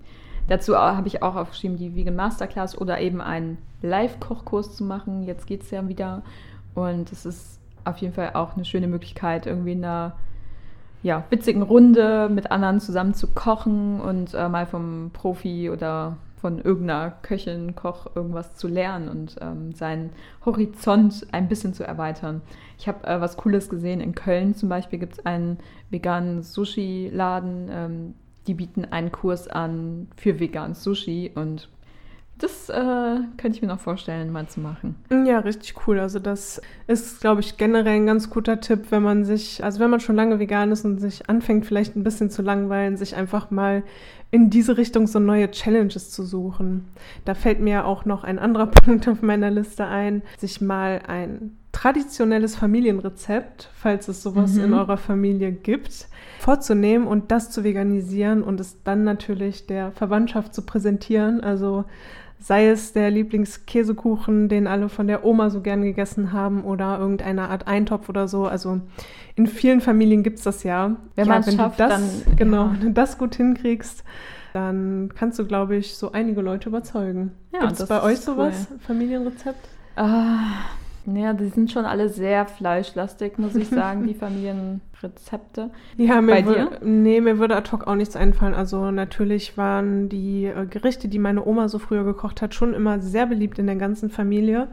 dazu 0.47 0.77
habe 0.77 1.07
ich 1.07 1.23
auch 1.23 1.35
aufgeschrieben, 1.35 1.77
die 1.77 1.95
Vegan 1.95 2.15
Masterclass 2.15 2.77
oder 2.77 2.99
eben 3.01 3.21
einen 3.21 3.57
Live-Kochkurs 3.81 4.75
zu 4.75 4.83
machen. 4.83 5.23
Jetzt 5.23 5.47
geht 5.47 5.63
es 5.63 5.71
ja 5.71 5.87
wieder. 5.87 6.21
Und 6.75 7.11
es 7.11 7.25
ist 7.25 7.59
auf 7.85 7.97
jeden 7.97 8.13
Fall 8.13 8.31
auch 8.33 8.55
eine 8.55 8.65
schöne 8.65 8.87
Möglichkeit, 8.87 9.47
irgendwie 9.47 9.71
in 9.71 9.83
einer 9.83 10.15
ja, 11.01 11.23
witzigen 11.29 11.63
Runde 11.63 12.29
mit 12.29 12.51
anderen 12.51 12.79
zusammen 12.79 13.13
zu 13.13 13.27
kochen 13.27 13.99
und 13.99 14.33
äh, 14.33 14.49
mal 14.49 14.65
vom 14.65 15.09
Profi 15.13 15.69
oder 15.69 16.17
von 16.39 16.60
irgendeiner 16.60 17.12
Köchin, 17.23 17.76
Koch 17.76 18.15
irgendwas 18.15 18.56
zu 18.56 18.67
lernen 18.67 19.10
und 19.10 19.36
ähm, 19.41 19.73
seinen 19.73 20.12
Horizont 20.45 21.28
ein 21.32 21.47
bisschen 21.47 21.73
zu 21.73 21.84
erweitern. 21.84 22.41
Ich 22.78 22.88
habe 22.88 23.08
äh, 23.08 23.19
was 23.19 23.38
Cooles 23.38 23.69
gesehen. 23.69 24.02
In 24.02 24.13
Köln 24.13 24.54
zum 24.54 24.69
Beispiel 24.69 25.00
gibt 25.00 25.13
es 25.13 25.26
einen 25.26 25.58
veganen 25.89 26.43
Sushi-Laden. 26.43 27.69
Ähm, 27.71 28.13
die 28.45 28.54
bieten 28.54 28.86
einen 28.86 29.12
Kurs 29.12 29.47
an 29.47 30.08
für 30.15 30.39
vegan 30.39 30.73
Sushi 30.73 31.32
und 31.36 31.69
das 32.39 32.69
äh, 32.69 32.76
könnte 33.38 33.56
ich 33.56 33.62
mir 33.62 33.67
noch 33.67 33.80
vorstellen, 33.80 34.32
mal 34.32 34.47
zu 34.47 34.60
machen. 34.60 34.95
Ja, 35.10 35.39
richtig 35.39 35.88
cool. 35.88 36.00
Also 36.00 36.19
das 36.19 36.62
ist, 36.86 37.19
glaube 37.19 37.41
ich, 37.41 37.58
generell 37.58 37.95
ein 37.95 38.06
ganz 38.06 38.30
guter 38.30 38.60
Tipp, 38.60 38.91
wenn 38.91 39.02
man 39.02 39.26
sich, 39.26 39.63
also 39.63 39.80
wenn 39.80 39.89
man 39.89 40.00
schon 40.00 40.15
lange 40.15 40.38
vegan 40.38 40.71
ist 40.71 40.86
und 40.86 41.00
sich 41.00 41.30
anfängt, 41.30 41.65
vielleicht 41.65 41.95
ein 41.95 42.04
bisschen 42.04 42.30
zu 42.30 42.43
langweilen, 42.43 42.95
sich 42.95 43.15
einfach 43.15 43.50
mal 43.50 43.82
in 44.29 44.49
diese 44.49 44.77
Richtung 44.77 45.07
so 45.07 45.19
neue 45.19 45.49
Challenges 45.51 46.11
zu 46.11 46.23
suchen. 46.23 46.85
Da 47.25 47.33
fällt 47.33 47.59
mir 47.59 47.85
auch 47.85 48.05
noch 48.05 48.23
ein 48.23 48.39
anderer 48.39 48.67
Punkt 48.71 49.07
auf 49.07 49.21
meiner 49.21 49.51
Liste 49.51 49.85
ein, 49.85 50.21
sich 50.37 50.61
mal 50.61 51.01
ein 51.07 51.57
traditionelles 51.71 52.55
Familienrezept, 52.55 53.69
falls 53.75 54.07
es 54.07 54.23
sowas 54.23 54.53
mhm. 54.53 54.63
in 54.65 54.73
eurer 54.73 54.97
Familie 54.97 55.51
gibt, 55.51 56.07
vorzunehmen 56.39 57.07
und 57.07 57.31
das 57.31 57.51
zu 57.51 57.63
veganisieren 57.63 58.41
und 58.41 58.59
es 58.59 58.81
dann 58.83 59.03
natürlich 59.03 59.67
der 59.67 59.91
Verwandtschaft 59.91 60.55
zu 60.55 60.63
präsentieren. 60.63 61.41
Also 61.41 61.85
sei 62.39 62.67
es 62.67 62.93
der 62.93 63.10
Lieblingskäsekuchen, 63.10 64.50
den 64.50 64.67
alle 64.67 64.89
von 64.89 65.08
der 65.08 65.26
Oma 65.26 65.50
so 65.50 65.62
gern 65.62 65.82
gegessen 65.82 66.32
haben 66.32 66.63
oder 66.63 67.00
irgendeine 67.00 67.50
Art 67.50 67.67
Eintopf 67.67 68.10
oder 68.10 68.28
so. 68.28 68.45
Also 68.45 68.80
in 69.36 69.47
vielen 69.47 69.82
Familien 69.82 70.23
gibt 70.23 70.38
es 70.38 70.43
das 70.43 70.63
ja. 70.63 70.95
Wenn 71.15 71.28
ja, 71.28 71.34
man 71.34 71.45
wenn 71.45 71.56
schafft, 71.56 71.80
du 71.80 71.88
das, 71.88 72.23
dann, 72.23 72.36
genau, 72.36 72.65
ja. 72.65 72.73
wenn 72.73 72.88
du 72.88 72.93
das 72.93 73.17
gut 73.17 73.36
hinkriegst, 73.36 74.04
dann 74.54 75.12
kannst 75.15 75.39
du, 75.39 75.45
glaube 75.45 75.76
ich, 75.76 75.95
so 75.95 76.12
einige 76.12 76.41
Leute 76.41 76.69
überzeugen. 76.69 77.32
Ja, 77.54 77.62
gibt 77.62 77.80
es 77.80 77.88
bei 77.88 78.02
euch 78.02 78.19
sowas, 78.19 78.67
cool. 78.71 78.80
Familienrezept? 78.80 79.67
Ah, 79.95 80.38
ja, 81.15 81.33
die 81.33 81.47
sind 81.47 81.71
schon 81.71 81.85
alle 81.85 82.09
sehr 82.09 82.45
fleischlastig, 82.45 83.37
muss 83.37 83.55
ich 83.55 83.69
sagen, 83.69 84.05
die 84.05 84.13
Familienrezepte. 84.15 85.69
Ja, 85.95 86.21
mir 86.21 86.31
Bei 86.33 86.41
dir? 86.41 86.71
Nee, 86.83 87.21
mir 87.21 87.39
würde 87.39 87.55
ad 87.55 87.71
hoc 87.71 87.87
auch 87.87 87.95
nichts 87.95 88.15
einfallen. 88.15 88.53
Also 88.53 88.91
natürlich 88.91 89.57
waren 89.57 90.09
die 90.09 90.45
äh, 90.45 90.65
Gerichte, 90.65 91.07
die 91.07 91.19
meine 91.19 91.45
Oma 91.45 91.69
so 91.69 91.79
früher 91.79 92.03
gekocht 92.03 92.41
hat, 92.41 92.53
schon 92.53 92.73
immer 92.73 92.99
sehr 92.99 93.25
beliebt 93.25 93.57
in 93.57 93.67
der 93.67 93.77
ganzen 93.77 94.09
Familie. 94.09 94.67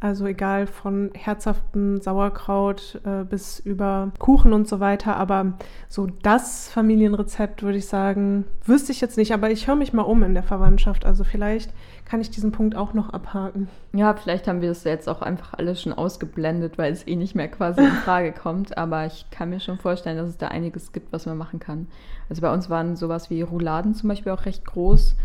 Also 0.00 0.26
egal 0.26 0.66
von 0.66 1.10
herzhaften 1.14 2.00
Sauerkraut 2.00 3.00
äh, 3.04 3.24
bis 3.24 3.58
über 3.58 4.12
Kuchen 4.18 4.52
und 4.52 4.68
so 4.68 4.78
weiter. 4.80 5.16
Aber 5.16 5.54
so 5.88 6.06
das 6.22 6.68
Familienrezept 6.68 7.62
würde 7.62 7.78
ich 7.78 7.86
sagen, 7.86 8.44
wüsste 8.64 8.92
ich 8.92 9.00
jetzt 9.00 9.16
nicht. 9.16 9.32
Aber 9.32 9.50
ich 9.50 9.66
höre 9.66 9.76
mich 9.76 9.92
mal 9.92 10.02
um 10.02 10.22
in 10.22 10.34
der 10.34 10.42
Verwandtschaft. 10.42 11.06
Also 11.06 11.24
vielleicht 11.24 11.72
kann 12.04 12.20
ich 12.20 12.30
diesen 12.30 12.52
Punkt 12.52 12.76
auch 12.76 12.92
noch 12.92 13.10
abhaken. 13.10 13.68
Ja, 13.92 14.14
vielleicht 14.14 14.46
haben 14.46 14.60
wir 14.60 14.68
das 14.68 14.84
jetzt 14.84 15.08
auch 15.08 15.22
einfach 15.22 15.54
alles 15.54 15.80
schon 15.80 15.92
ausgeblendet, 15.92 16.76
weil 16.76 16.92
es 16.92 17.06
eh 17.06 17.16
nicht 17.16 17.34
mehr 17.34 17.48
quasi 17.48 17.80
in 17.80 17.90
Frage 17.90 18.32
kommt. 18.42 18.76
Aber 18.76 19.06
ich 19.06 19.26
kann 19.30 19.50
mir 19.50 19.60
schon 19.60 19.78
vorstellen, 19.78 20.18
dass 20.18 20.28
es 20.28 20.36
da 20.36 20.48
einiges 20.48 20.92
gibt, 20.92 21.12
was 21.12 21.24
man 21.26 21.38
machen 21.38 21.60
kann. 21.60 21.88
Also 22.28 22.42
bei 22.42 22.52
uns 22.52 22.68
waren 22.68 22.96
sowas 22.96 23.30
wie 23.30 23.42
Rouladen 23.42 23.94
zum 23.94 24.08
Beispiel 24.08 24.32
auch 24.32 24.44
recht 24.44 24.64
groß. 24.64 25.16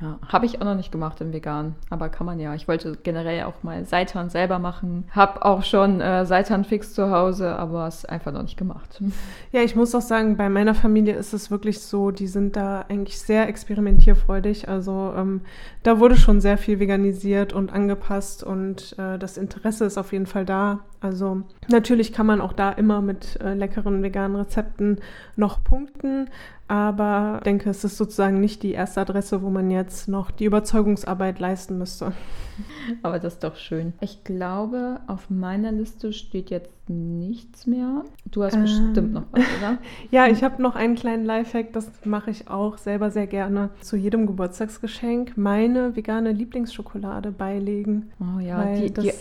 Ja, 0.00 0.18
habe 0.26 0.44
ich 0.44 0.60
auch 0.60 0.64
noch 0.64 0.74
nicht 0.74 0.90
gemacht 0.90 1.20
im 1.20 1.32
Vegan, 1.32 1.76
aber 1.88 2.08
kann 2.08 2.26
man 2.26 2.40
ja. 2.40 2.54
Ich 2.54 2.66
wollte 2.66 2.98
generell 3.02 3.44
auch 3.44 3.62
mal 3.62 3.84
Seitan 3.84 4.28
selber 4.28 4.58
machen. 4.58 5.04
Hab 5.12 5.42
auch 5.42 5.62
schon 5.62 6.00
äh, 6.00 6.26
Seitan 6.26 6.64
fix 6.64 6.94
zu 6.94 7.10
Hause, 7.10 7.54
aber 7.54 7.86
es 7.86 8.04
einfach 8.04 8.32
noch 8.32 8.42
nicht 8.42 8.56
gemacht. 8.56 9.00
Ja, 9.52 9.60
ich 9.60 9.76
muss 9.76 9.94
auch 9.94 10.00
sagen, 10.00 10.36
bei 10.36 10.48
meiner 10.48 10.74
Familie 10.74 11.14
ist 11.14 11.32
es 11.32 11.48
wirklich 11.48 11.80
so, 11.80 12.10
die 12.10 12.26
sind 12.26 12.56
da 12.56 12.84
eigentlich 12.88 13.20
sehr 13.20 13.48
experimentierfreudig. 13.48 14.68
Also 14.68 15.12
ähm, 15.16 15.42
da 15.84 16.00
wurde 16.00 16.16
schon 16.16 16.40
sehr 16.40 16.58
viel 16.58 16.80
veganisiert 16.80 17.52
und 17.52 17.72
angepasst 17.72 18.42
und 18.42 18.98
äh, 18.98 19.16
das 19.16 19.36
Interesse 19.36 19.84
ist 19.84 19.96
auf 19.96 20.12
jeden 20.12 20.26
Fall 20.26 20.44
da. 20.44 20.80
Also 21.04 21.42
natürlich 21.68 22.14
kann 22.14 22.24
man 22.24 22.40
auch 22.40 22.54
da 22.54 22.72
immer 22.72 23.02
mit 23.02 23.38
äh, 23.42 23.52
leckeren 23.52 24.02
veganen 24.02 24.38
Rezepten 24.38 25.00
noch 25.36 25.62
punkten, 25.62 26.30
aber 26.66 27.34
ich 27.40 27.44
denke, 27.44 27.68
es 27.68 27.84
ist 27.84 27.98
sozusagen 27.98 28.40
nicht 28.40 28.62
die 28.62 28.72
erste 28.72 29.02
Adresse, 29.02 29.42
wo 29.42 29.50
man 29.50 29.70
jetzt 29.70 30.08
noch 30.08 30.30
die 30.30 30.46
Überzeugungsarbeit 30.46 31.40
leisten 31.40 31.76
müsste. 31.76 32.12
Aber 33.02 33.18
das 33.18 33.34
ist 33.34 33.44
doch 33.44 33.56
schön. 33.56 33.92
Ich 34.00 34.24
glaube, 34.24 35.00
auf 35.06 35.28
meiner 35.28 35.72
Liste 35.72 36.14
steht 36.14 36.48
jetzt 36.48 36.70
nichts 36.88 37.66
mehr. 37.66 38.04
Du 38.30 38.42
hast 38.42 38.54
ähm, 38.54 38.62
bestimmt 38.62 39.12
noch 39.12 39.24
was, 39.32 39.42
oder? 39.58 39.78
ja, 40.10 40.26
ich 40.26 40.44
habe 40.44 40.62
noch 40.62 40.74
einen 40.74 40.94
kleinen 40.94 41.24
Lifehack, 41.24 41.72
das 41.72 41.90
mache 42.04 42.30
ich 42.30 42.48
auch 42.48 42.78
selber 42.78 43.10
sehr 43.10 43.26
gerne. 43.26 43.70
Zu 43.80 43.96
jedem 43.96 44.26
Geburtstagsgeschenk 44.26 45.36
meine 45.36 45.96
vegane 45.96 46.32
Lieblingsschokolade 46.32 47.30
beilegen. 47.30 48.12
Oh 48.20 48.40
ja, 48.40 48.64
die, 48.74 48.92
die, 48.92 49.12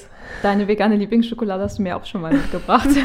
deine 0.42 0.68
vegane 0.68 0.96
Lieblingsschokolade 0.96 1.64
hast 1.64 1.80
du 1.80 1.84
mir 1.84 1.98
auch 1.98 2.06
schon 2.06 2.22
mal 2.22 2.34
mitgebracht. 2.34 2.90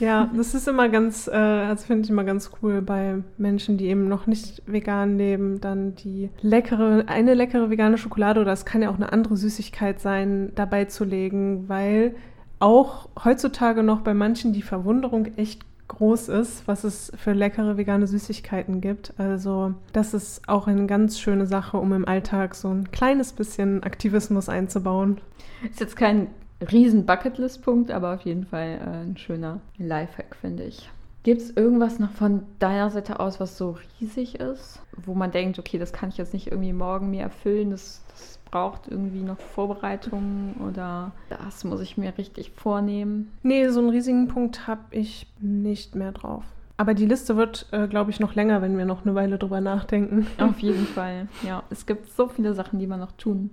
Ja, 0.00 0.30
das 0.34 0.54
ist 0.54 0.66
immer 0.66 0.88
ganz, 0.88 1.28
äh, 1.28 1.32
also 1.32 1.84
finde 1.84 2.04
ich 2.04 2.10
immer 2.10 2.24
ganz 2.24 2.50
cool 2.62 2.80
bei 2.80 3.16
Menschen, 3.36 3.76
die 3.76 3.88
eben 3.88 4.08
noch 4.08 4.26
nicht 4.26 4.62
vegan 4.66 5.18
leben, 5.18 5.60
dann 5.60 5.94
die 5.94 6.30
leckere, 6.40 7.04
eine 7.06 7.34
leckere 7.34 7.68
vegane 7.68 7.98
Schokolade 7.98 8.40
oder 8.40 8.52
es 8.52 8.64
kann 8.64 8.80
ja 8.80 8.88
auch 8.88 8.96
eine 8.96 9.12
andere 9.12 9.36
Süßigkeit 9.36 10.00
sein, 10.00 10.52
dabei 10.54 10.86
zu 10.86 11.04
legen, 11.04 11.68
weil 11.68 12.14
auch 12.60 13.08
heutzutage 13.24 13.82
noch 13.82 14.02
bei 14.02 14.14
manchen 14.14 14.52
die 14.52 14.62
Verwunderung 14.62 15.26
echt 15.36 15.62
groß 15.88 16.28
ist, 16.28 16.68
was 16.68 16.84
es 16.84 17.10
für 17.16 17.32
leckere 17.32 17.76
vegane 17.76 18.06
Süßigkeiten 18.06 18.80
gibt. 18.80 19.12
Also 19.18 19.74
das 19.92 20.14
ist 20.14 20.48
auch 20.48 20.68
eine 20.68 20.86
ganz 20.86 21.18
schöne 21.18 21.46
Sache, 21.46 21.78
um 21.78 21.92
im 21.92 22.06
Alltag 22.06 22.54
so 22.54 22.68
ein 22.68 22.92
kleines 22.92 23.32
bisschen 23.32 23.82
Aktivismus 23.82 24.48
einzubauen. 24.48 25.20
Ist 25.68 25.80
jetzt 25.80 25.96
kein 25.96 26.28
riesen 26.70 27.06
Bucketlist-Punkt, 27.06 27.90
aber 27.90 28.14
auf 28.14 28.22
jeden 28.22 28.44
Fall 28.46 28.78
äh, 28.80 29.04
ein 29.04 29.16
schöner 29.16 29.60
Lifehack, 29.78 30.36
finde 30.36 30.64
ich. 30.64 30.88
Gibt 31.22 31.42
es 31.42 31.50
irgendwas 31.50 31.98
noch 31.98 32.12
von 32.12 32.44
deiner 32.60 32.90
Seite 32.90 33.20
aus, 33.20 33.40
was 33.40 33.58
so 33.58 33.76
riesig 34.00 34.36
ist, 34.36 34.80
wo 35.04 35.14
man 35.14 35.32
denkt, 35.32 35.58
okay, 35.58 35.78
das 35.78 35.92
kann 35.92 36.08
ich 36.08 36.16
jetzt 36.16 36.32
nicht 36.32 36.46
irgendwie 36.46 36.72
morgen 36.72 37.10
mir 37.10 37.22
erfüllen, 37.22 37.70
das, 37.70 38.02
das 38.20 38.38
braucht 38.50 38.88
irgendwie 38.88 39.22
noch 39.22 39.38
Vorbereitungen 39.38 40.54
oder 40.68 41.12
das 41.28 41.64
muss 41.64 41.80
ich 41.80 41.96
mir 41.96 42.16
richtig 42.18 42.50
vornehmen? 42.50 43.32
Nee, 43.42 43.68
so 43.68 43.80
einen 43.80 43.90
riesigen 43.90 44.28
Punkt 44.28 44.66
habe 44.66 44.82
ich 44.90 45.26
nicht 45.40 45.94
mehr 45.94 46.12
drauf. 46.12 46.44
Aber 46.76 46.94
die 46.94 47.06
Liste 47.06 47.36
wird, 47.36 47.66
äh, 47.72 47.88
glaube 47.88 48.10
ich, 48.10 48.20
noch 48.20 48.34
länger, 48.34 48.62
wenn 48.62 48.78
wir 48.78 48.86
noch 48.86 49.04
eine 49.04 49.14
Weile 49.14 49.38
drüber 49.38 49.60
nachdenken. 49.60 50.26
Auf 50.38 50.58
jeden 50.60 50.86
Fall, 50.86 51.28
ja. 51.42 51.62
Es 51.70 51.86
gibt 51.86 52.10
so 52.10 52.28
viele 52.28 52.54
Sachen, 52.54 52.78
die 52.78 52.86
man 52.86 53.00
noch 53.00 53.12
tun 53.12 53.50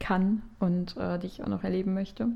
kann 0.00 0.42
und 0.58 0.96
äh, 0.96 1.18
die 1.18 1.26
ich 1.26 1.42
auch 1.42 1.48
noch 1.48 1.64
erleben 1.64 1.94
möchte. 1.94 2.28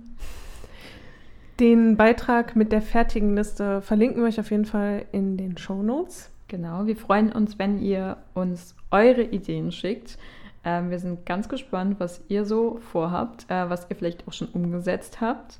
Den 1.60 1.96
Beitrag 1.96 2.56
mit 2.56 2.72
der 2.72 2.82
fertigen 2.82 3.36
Liste 3.36 3.82
verlinken 3.82 4.22
wir 4.22 4.28
euch 4.28 4.40
auf 4.40 4.50
jeden 4.50 4.64
Fall 4.64 5.04
in 5.12 5.36
den 5.36 5.58
Show 5.58 5.82
Notes. 5.82 6.30
Genau, 6.48 6.86
wir 6.86 6.96
freuen 6.96 7.32
uns, 7.32 7.58
wenn 7.58 7.80
ihr 7.80 8.16
uns 8.34 8.74
eure 8.90 9.22
Ideen 9.22 9.72
schickt. 9.72 10.18
Ähm, 10.64 10.90
wir 10.90 10.98
sind 10.98 11.26
ganz 11.26 11.48
gespannt, 11.48 11.96
was 11.98 12.22
ihr 12.28 12.44
so 12.44 12.78
vorhabt, 12.92 13.46
äh, 13.50 13.68
was 13.68 13.86
ihr 13.90 13.96
vielleicht 13.96 14.26
auch 14.28 14.32
schon 14.32 14.48
umgesetzt 14.48 15.20
habt. 15.20 15.58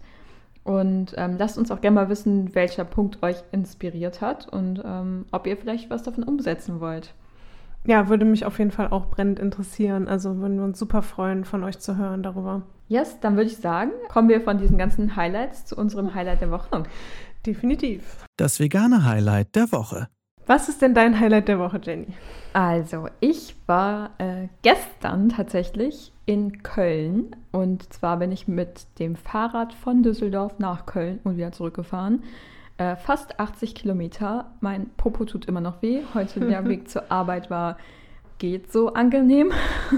Und 0.65 1.15
ähm, 1.17 1.37
lasst 1.39 1.59
uns 1.59 1.71
auch 1.71 1.81
gerne 1.81 1.97
mal 1.97 2.09
wissen, 2.09 2.55
welcher 2.55 2.85
Punkt 2.85 3.23
euch 3.23 3.37
inspiriert 3.51 4.21
hat 4.21 4.49
und 4.49 4.81
ähm, 4.85 5.27
ob 5.33 5.47
ihr 5.47 5.57
vielleicht 5.57 5.91
was 5.91 6.05
davon 6.05 6.23
umsetzen 6.23 6.81
wollt. 6.81 7.15
Ja, 7.85 8.09
würde 8.09 8.25
mich 8.25 8.45
auf 8.45 8.61
jeden 8.61 8.71
Fall 8.71 8.89
auch 8.89 9.07
brennend 9.07 9.41
interessieren. 9.41 10.07
Also 10.07 10.37
würden 10.39 10.59
wir 10.59 10.65
uns 10.65 10.79
super 10.79 11.03
freuen, 11.03 11.45
von 11.45 11.65
euch 11.65 11.81
zu 11.81 11.97
hören 11.97 12.23
darüber. 12.23 12.63
Yes, 12.87 13.19
dann 13.21 13.35
würde 13.35 13.51
ich 13.51 13.57
sagen, 13.57 13.91
kommen 14.09 14.29
wir 14.29 14.41
von 14.41 14.59
diesen 14.59 14.79
ganzen 14.79 15.17
Highlights 15.17 15.65
zu 15.65 15.77
unserem 15.77 16.15
Highlight 16.15 16.43
der 16.43 16.53
Woche. 16.53 16.85
Definitiv. 17.45 18.25
Das 18.37 18.61
vegane 18.61 19.05
Highlight 19.05 19.57
der 19.57 19.73
Woche. 19.73 20.09
Was 20.53 20.69
ist 20.69 20.83
denn 20.83 20.93
dein 20.93 21.19
Highlight 21.19 21.49
der 21.49 21.59
Woche, 21.59 21.81
Jenny? 21.83 22.09
Also, 22.53 23.09
ich 23.21 23.57
war 23.67 24.11
äh, 24.19 24.49
gestern 24.61 25.31
tatsächlich 25.31 26.13
in 26.27 26.63
Köln 26.63 27.35
und 27.53 27.91
zwar 27.91 28.19
bin 28.19 28.33
ich 28.33 28.49
mit 28.49 28.85
dem 28.99 29.17
Fahrrad 29.17 29.73
von 29.73 30.03
Düsseldorf 30.03 30.59
nach 30.59 30.85
Köln 30.85 31.21
und 31.25 31.39
wieder 31.39 31.53
zurückgefahren. 31.53 32.23
Äh, 32.77 32.97
fast 32.97 33.41
80 33.41 33.75
Kilometer. 33.75 34.51
Mein 34.61 34.91
Popo 34.99 35.25
tut 35.25 35.47
immer 35.47 35.63
noch 35.63 35.81
weh. 35.81 36.03
Heute 36.13 36.41
der 36.41 36.63
Weg 36.69 36.91
zur 36.91 37.11
Arbeit 37.11 37.49
war 37.49 37.79
geht 38.43 38.73
so 38.73 38.93
angenehm. 38.93 39.53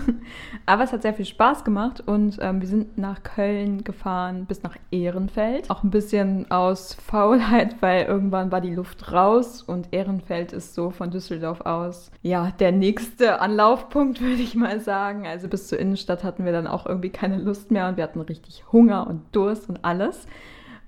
Aber 0.66 0.85
es 0.85 0.92
hat 0.92 1.00
sehr 1.00 1.14
viel 1.14 1.24
Spaß 1.24 1.64
gemacht 1.64 2.02
und 2.04 2.37
ähm, 2.42 2.61
wir 2.61 2.68
sind 2.68 2.98
nach 2.98 3.22
Köln 3.22 3.85
gefahren 3.85 4.44
bis 4.44 4.62
nach 4.62 4.76
Ehrenfeld. 4.90 5.70
Auch 5.70 5.83
ein 5.83 5.90
bisschen 5.90 6.50
aus 6.50 6.92
Faulheit, 6.92 7.76
weil 7.80 8.04
irgendwann 8.04 8.52
war 8.52 8.61
die 8.61 8.74
Luft 8.74 9.11
raus 9.11 9.62
und 9.62 9.88
Ehrenfeld 9.92 10.52
ist 10.52 10.74
so 10.74 10.90
von 10.90 11.11
Düsseldorf 11.11 11.62
aus 11.62 12.11
ja 12.20 12.50
der 12.59 12.72
nächste 12.72 13.40
Anlaufpunkt, 13.40 14.20
würde 14.20 14.42
ich 14.42 14.54
mal 14.54 14.78
sagen. 14.78 15.26
Also 15.26 15.48
bis 15.48 15.68
zur 15.68 15.78
Innenstadt 15.78 16.22
hatten 16.22 16.44
wir 16.44 16.52
dann 16.52 16.66
auch 16.66 16.85
irgendwie 16.85 17.11
keine 17.11 17.38
Lust 17.38 17.70
mehr 17.70 17.88
und 17.88 17.96
wir 17.96 18.04
hatten 18.04 18.20
richtig 18.20 18.64
Hunger 18.72 19.07
und 19.07 19.22
Durst 19.33 19.70
und 19.70 19.83
alles. 19.87 20.26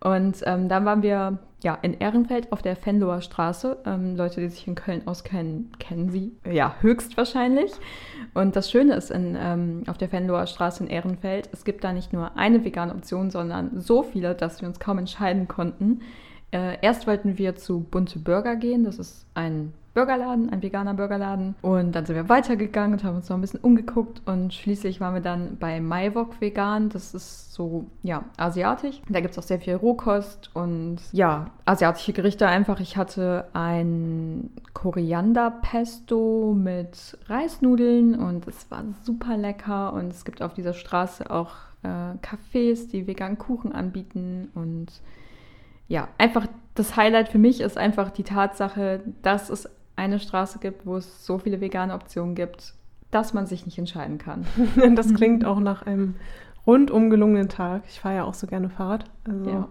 Und 0.00 0.42
ähm, 0.44 0.68
dann 0.68 0.84
waren 0.84 1.02
wir 1.02 1.38
ja, 1.62 1.74
in 1.82 1.94
Ehrenfeld 1.94 2.52
auf 2.52 2.62
der 2.62 2.76
Fenloher 2.76 3.22
Straße. 3.22 3.78
Ähm, 3.86 4.14
Leute, 4.16 4.40
die 4.40 4.48
sich 4.48 4.68
in 4.68 4.74
Köln 4.74 5.06
auskennen, 5.06 5.72
kennen 5.78 6.10
sie 6.10 6.32
ja 6.48 6.76
höchstwahrscheinlich. 6.80 7.72
Und 8.34 8.56
das 8.56 8.70
Schöne 8.70 8.94
ist 8.94 9.10
in, 9.10 9.36
ähm, 9.40 9.82
auf 9.86 9.98
der 9.98 10.08
Fenloher 10.08 10.46
Straße 10.46 10.84
in 10.84 10.90
Ehrenfeld, 10.90 11.48
es 11.52 11.64
gibt 11.64 11.82
da 11.82 11.92
nicht 11.92 12.12
nur 12.12 12.36
eine 12.36 12.64
vegane 12.64 12.94
Option, 12.94 13.30
sondern 13.30 13.80
so 13.80 14.02
viele, 14.02 14.34
dass 14.34 14.60
wir 14.60 14.68
uns 14.68 14.80
kaum 14.80 14.98
entscheiden 14.98 15.48
konnten. 15.48 16.02
Äh, 16.52 16.76
erst 16.82 17.06
wollten 17.06 17.38
wir 17.38 17.56
zu 17.56 17.80
Bunte 17.80 18.18
Burger 18.18 18.56
gehen. 18.56 18.84
Das 18.84 18.98
ist 18.98 19.26
ein 19.34 19.72
Burgerladen, 19.96 20.50
ein 20.50 20.62
veganer 20.62 20.92
Burgerladen. 20.92 21.54
Und 21.62 21.92
dann 21.92 22.04
sind 22.04 22.16
wir 22.16 22.28
weitergegangen 22.28 22.92
und 22.92 23.02
haben 23.02 23.16
uns 23.16 23.30
noch 23.30 23.38
ein 23.38 23.40
bisschen 23.40 23.60
umgeguckt 23.60 24.20
und 24.26 24.52
schließlich 24.52 25.00
waren 25.00 25.14
wir 25.14 25.22
dann 25.22 25.56
bei 25.56 25.80
Maiwok 25.80 26.38
vegan. 26.38 26.90
Das 26.90 27.14
ist 27.14 27.54
so, 27.54 27.86
ja, 28.02 28.24
asiatisch. 28.36 29.00
Da 29.08 29.20
gibt 29.20 29.32
es 29.32 29.38
auch 29.38 29.42
sehr 29.42 29.58
viel 29.58 29.74
Rohkost 29.74 30.50
und 30.52 30.98
ja, 31.12 31.46
asiatische 31.64 32.12
Gerichte 32.12 32.46
einfach. 32.46 32.78
Ich 32.80 32.98
hatte 32.98 33.46
ein 33.54 34.50
Korianderpesto 34.74 36.54
mit 36.54 37.16
Reisnudeln 37.28 38.16
und 38.16 38.46
es 38.46 38.70
war 38.70 38.84
super 39.02 39.38
lecker 39.38 39.94
und 39.94 40.12
es 40.12 40.26
gibt 40.26 40.42
auf 40.42 40.52
dieser 40.52 40.74
Straße 40.74 41.30
auch 41.30 41.54
äh, 41.82 42.18
Cafés, 42.20 42.90
die 42.90 43.06
veganen 43.06 43.38
Kuchen 43.38 43.72
anbieten 43.72 44.50
und 44.54 44.88
ja, 45.88 46.08
einfach 46.18 46.48
das 46.74 46.96
Highlight 46.96 47.28
für 47.28 47.38
mich 47.38 47.60
ist 47.60 47.78
einfach 47.78 48.10
die 48.10 48.24
Tatsache, 48.24 49.00
dass 49.22 49.48
es 49.50 49.68
eine 49.96 50.20
Straße 50.20 50.58
gibt, 50.58 50.86
wo 50.86 50.96
es 50.96 51.26
so 51.26 51.38
viele 51.38 51.60
vegane 51.60 51.94
Optionen 51.94 52.34
gibt, 52.34 52.74
dass 53.10 53.34
man 53.34 53.46
sich 53.46 53.66
nicht 53.66 53.78
entscheiden 53.78 54.18
kann. 54.18 54.46
das 54.94 55.14
klingt 55.14 55.44
auch 55.44 55.60
nach 55.60 55.82
einem 55.82 56.14
rundum 56.66 57.10
gelungenen 57.10 57.48
Tag. 57.48 57.82
Ich 57.88 58.00
fahre 58.00 58.16
ja 58.16 58.24
auch 58.24 58.34
so 58.34 58.46
gerne 58.46 58.68
Fahrrad. 58.68 59.04
Also 59.24 59.50
ja. 59.50 59.68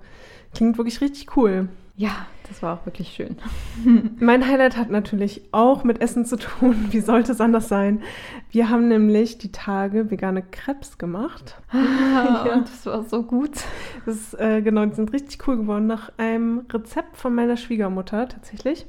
klingt 0.54 0.78
wirklich 0.78 1.02
richtig 1.02 1.36
cool. 1.38 1.70
Ja, 1.98 2.26
das 2.50 2.62
war 2.62 2.78
auch 2.78 2.86
wirklich 2.86 3.14
schön. 3.14 3.38
mein 4.20 4.46
Highlight 4.46 4.76
hat 4.78 4.90
natürlich 4.90 5.44
auch 5.52 5.84
mit 5.84 6.02
Essen 6.02 6.26
zu 6.26 6.38
tun. 6.38 6.88
Wie 6.90 7.00
sollte 7.00 7.32
es 7.32 7.40
anders 7.40 7.70
sein? 7.70 8.02
Wir 8.50 8.70
haben 8.70 8.88
nämlich 8.88 9.38
die 9.38 9.52
Tage 9.52 10.12
vegane 10.12 10.42
Krebs 10.42 10.98
gemacht. 10.98 11.58
Ah, 11.70 12.46
ja. 12.46 12.54
Und 12.54 12.68
das 12.68 12.86
war 12.86 13.04
so 13.04 13.24
gut. 13.24 13.64
Das 14.06 14.34
äh, 14.34 14.62
genau, 14.62 14.86
die 14.86 14.96
sind 14.96 15.14
richtig 15.14 15.48
cool 15.48 15.58
geworden 15.58 15.88
nach 15.88 16.12
einem 16.18 16.66
Rezept 16.72 17.16
von 17.18 17.34
meiner 17.34 17.58
Schwiegermutter 17.58 18.28
tatsächlich. 18.28 18.86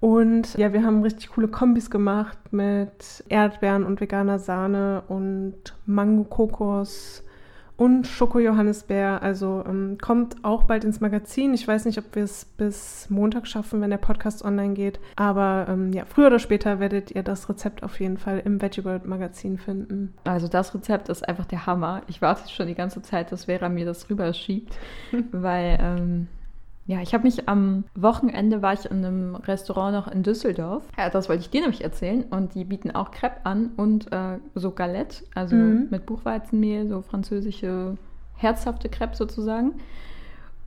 Und 0.00 0.54
ja, 0.56 0.72
wir 0.72 0.84
haben 0.84 1.02
richtig 1.02 1.30
coole 1.30 1.48
Kombis 1.48 1.90
gemacht 1.90 2.38
mit 2.50 3.24
Erdbeeren 3.28 3.84
und 3.84 4.00
veganer 4.00 4.38
Sahne 4.38 5.02
und 5.08 5.74
Mango-Kokos 5.86 7.22
und 7.76 8.06
Schoko-Johannisbeer. 8.06 9.22
Also 9.22 9.62
ähm, 9.66 9.98
kommt 10.00 10.36
auch 10.44 10.64
bald 10.64 10.84
ins 10.84 11.00
Magazin. 11.00 11.54
Ich 11.54 11.66
weiß 11.66 11.84
nicht, 11.84 11.98
ob 11.98 12.14
wir 12.14 12.24
es 12.24 12.44
bis 12.44 13.08
Montag 13.10 13.46
schaffen, 13.46 13.80
wenn 13.80 13.90
der 13.90 13.98
Podcast 13.98 14.44
online 14.44 14.74
geht. 14.74 14.98
Aber 15.16 15.66
ähm, 15.68 15.92
ja, 15.92 16.04
früher 16.06 16.28
oder 16.28 16.38
später 16.38 16.80
werdet 16.80 17.10
ihr 17.10 17.22
das 17.22 17.48
Rezept 17.48 17.82
auf 17.82 18.00
jeden 18.00 18.18
Fall 18.18 18.42
im 18.44 18.60
Veggie 18.60 18.84
World 18.84 19.06
Magazin 19.06 19.58
finden. 19.58 20.14
Also 20.24 20.48
das 20.48 20.74
Rezept 20.74 21.08
ist 21.08 21.26
einfach 21.28 21.46
der 21.46 21.66
Hammer. 21.66 22.02
Ich 22.06 22.22
warte 22.22 22.50
schon 22.50 22.66
die 22.66 22.74
ganze 22.74 23.02
Zeit, 23.02 23.32
dass 23.32 23.44
Vera 23.44 23.68
mir 23.68 23.84
das 23.84 24.08
rüberschiebt, 24.08 24.78
weil 25.32 25.78
ähm, 25.80 26.28
Ja, 26.86 27.00
ich 27.02 27.14
habe 27.14 27.24
mich 27.24 27.48
am 27.48 27.82
Wochenende 27.96 28.62
war 28.62 28.72
ich 28.72 28.88
in 28.88 29.04
einem 29.04 29.34
Restaurant 29.34 29.92
noch 29.92 30.06
in 30.12 30.22
Düsseldorf. 30.22 30.84
Ja, 30.96 31.10
das 31.10 31.28
wollte 31.28 31.42
ich 31.42 31.50
dir 31.50 31.62
nämlich 31.62 31.82
erzählen. 31.82 32.22
Und 32.30 32.54
die 32.54 32.64
bieten 32.64 32.92
auch 32.92 33.10
Crepe 33.10 33.44
an 33.44 33.70
und 33.76 34.12
äh, 34.12 34.38
so 34.54 34.70
Galette, 34.70 35.24
also 35.34 35.56
Mhm. 35.56 35.88
mit 35.90 36.06
Buchweizenmehl, 36.06 36.88
so 36.88 37.02
französische 37.02 37.96
herzhafte 38.36 38.88
Crepe 38.88 39.16
sozusagen. 39.16 39.74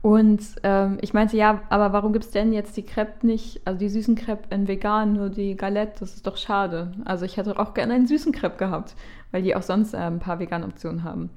Und 0.02 0.40
ähm, 0.62 0.96
ich 1.02 1.12
meinte, 1.12 1.36
ja, 1.36 1.60
aber 1.68 1.92
warum 1.92 2.12
gibt 2.14 2.24
es 2.24 2.30
denn 2.30 2.52
jetzt 2.54 2.76
die 2.76 2.84
Crepe 2.84 3.26
nicht, 3.26 3.60
also 3.66 3.78
die 3.78 3.88
süßen 3.90 4.14
Crepe 4.14 4.54
in 4.54 4.66
vegan, 4.66 5.12
nur 5.12 5.28
die 5.28 5.56
Galette? 5.56 6.00
Das 6.00 6.14
ist 6.14 6.26
doch 6.26 6.38
schade. 6.38 6.92
Also 7.04 7.26
ich 7.26 7.36
hätte 7.36 7.58
auch 7.58 7.74
gerne 7.74 7.94
einen 7.94 8.06
süßen 8.06 8.32
Crepe 8.32 8.56
gehabt, 8.56 8.94
weil 9.30 9.42
die 9.42 9.54
auch 9.54 9.62
sonst 9.62 9.92
äh, 9.92 9.98
ein 9.98 10.18
paar 10.18 10.38
vegane 10.38 10.64
Optionen 10.64 11.04
haben. 11.04 11.28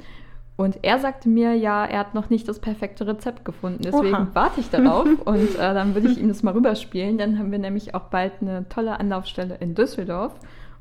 Und 0.55 0.79
er 0.83 0.99
sagte 0.99 1.29
mir, 1.29 1.55
ja, 1.55 1.83
er 1.83 1.99
hat 1.99 2.13
noch 2.13 2.29
nicht 2.29 2.47
das 2.47 2.59
perfekte 2.59 3.07
Rezept 3.07 3.43
gefunden. 3.43 3.81
Deswegen 3.83 4.13
Oha. 4.13 4.27
warte 4.33 4.59
ich 4.59 4.69
darauf 4.69 5.07
und 5.25 5.55
äh, 5.55 5.73
dann 5.73 5.95
würde 5.95 6.09
ich 6.09 6.19
ihm 6.19 6.27
das 6.27 6.43
mal 6.43 6.53
rüberspielen. 6.53 7.17
Dann 7.17 7.39
haben 7.39 7.51
wir 7.51 7.59
nämlich 7.59 7.95
auch 7.95 8.03
bald 8.03 8.33
eine 8.41 8.67
tolle 8.69 8.99
Anlaufstelle 8.99 9.57
in 9.59 9.73
Düsseldorf, 9.73 10.33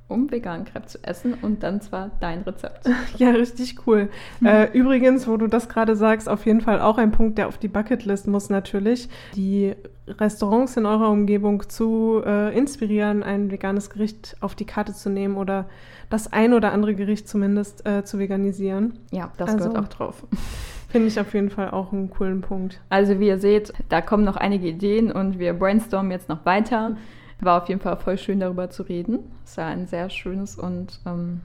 um 0.09 0.31
veganen 0.31 0.65
Crepe 0.67 0.87
zu 0.87 0.99
essen 1.03 1.35
und 1.41 1.63
dann 1.63 1.81
zwar 1.81 2.11
dein 2.21 2.43
Rezept. 2.43 2.89
Ja, 3.19 3.31
richtig 3.31 3.87
cool. 3.87 4.09
Äh, 4.45 4.71
übrigens, 4.77 5.27
wo 5.29 5.37
du 5.37 5.47
das 5.47 5.69
gerade 5.69 5.97
sagst, 5.97 6.29
auf 6.29 6.45
jeden 6.47 6.61
Fall 6.61 6.81
auch 6.81 6.99
ein 6.99 7.13
Punkt, 7.13 7.39
der 7.39 7.49
auf 7.49 7.59
die 7.59 7.69
Bucketlist 7.69 8.27
muss 8.27 8.51
natürlich, 8.51 9.09
die 9.37 9.75
Restaurants 10.09 10.77
in 10.77 10.85
eurer 10.85 11.09
Umgebung 11.11 11.69
zu 11.69 12.23
äh, 12.27 12.57
inspirieren, 12.57 13.23
ein 13.23 13.51
veganes 13.51 13.89
Gericht 13.91 14.37
auf 14.41 14.55
die 14.55 14.65
Karte 14.67 14.93
zu 14.93 15.09
nehmen 15.09 15.37
oder 15.37 15.67
das 16.11 16.31
ein 16.33 16.53
oder 16.53 16.73
andere 16.73 16.95
Gericht 16.95 17.29
zumindest 17.29 17.87
äh, 17.87 18.05
zu 18.05 18.19
veganisieren. 18.19 18.99
Ja, 19.13 19.31
das 19.39 19.51
Also- 19.55 19.69
gehört 19.71 19.79
auch 19.85 19.89
drauf. 19.89 20.27
Finde 20.89 21.09
ich 21.09 21.19
auf 21.19 21.33
jeden 21.33 21.49
Fall 21.49 21.71
auch 21.71 21.91
einen 21.91 22.11
coolen 22.11 22.43
Punkt. 22.43 22.79
Also 22.91 23.19
wie 23.19 23.29
ihr 23.29 23.39
seht, 23.39 23.73
da 23.89 24.03
kommen 24.03 24.25
noch 24.25 24.37
einige 24.37 24.69
Ideen 24.69 25.11
und 25.11 25.39
wir 25.39 25.55
brainstormen 25.55 26.11
jetzt 26.11 26.29
noch 26.29 26.45
weiter. 26.45 26.97
War 27.43 27.61
auf 27.61 27.69
jeden 27.69 27.81
Fall 27.81 27.97
voll 27.97 28.17
schön 28.19 28.41
darüber 28.41 28.71
zu 28.71 28.85
reden. 28.85 29.19
Es 29.45 29.57
war 29.57 29.67
ein 29.67 29.87
sehr 29.87 30.09
schönes 30.11 30.57
und 30.57 31.01
ähm, 31.05 31.41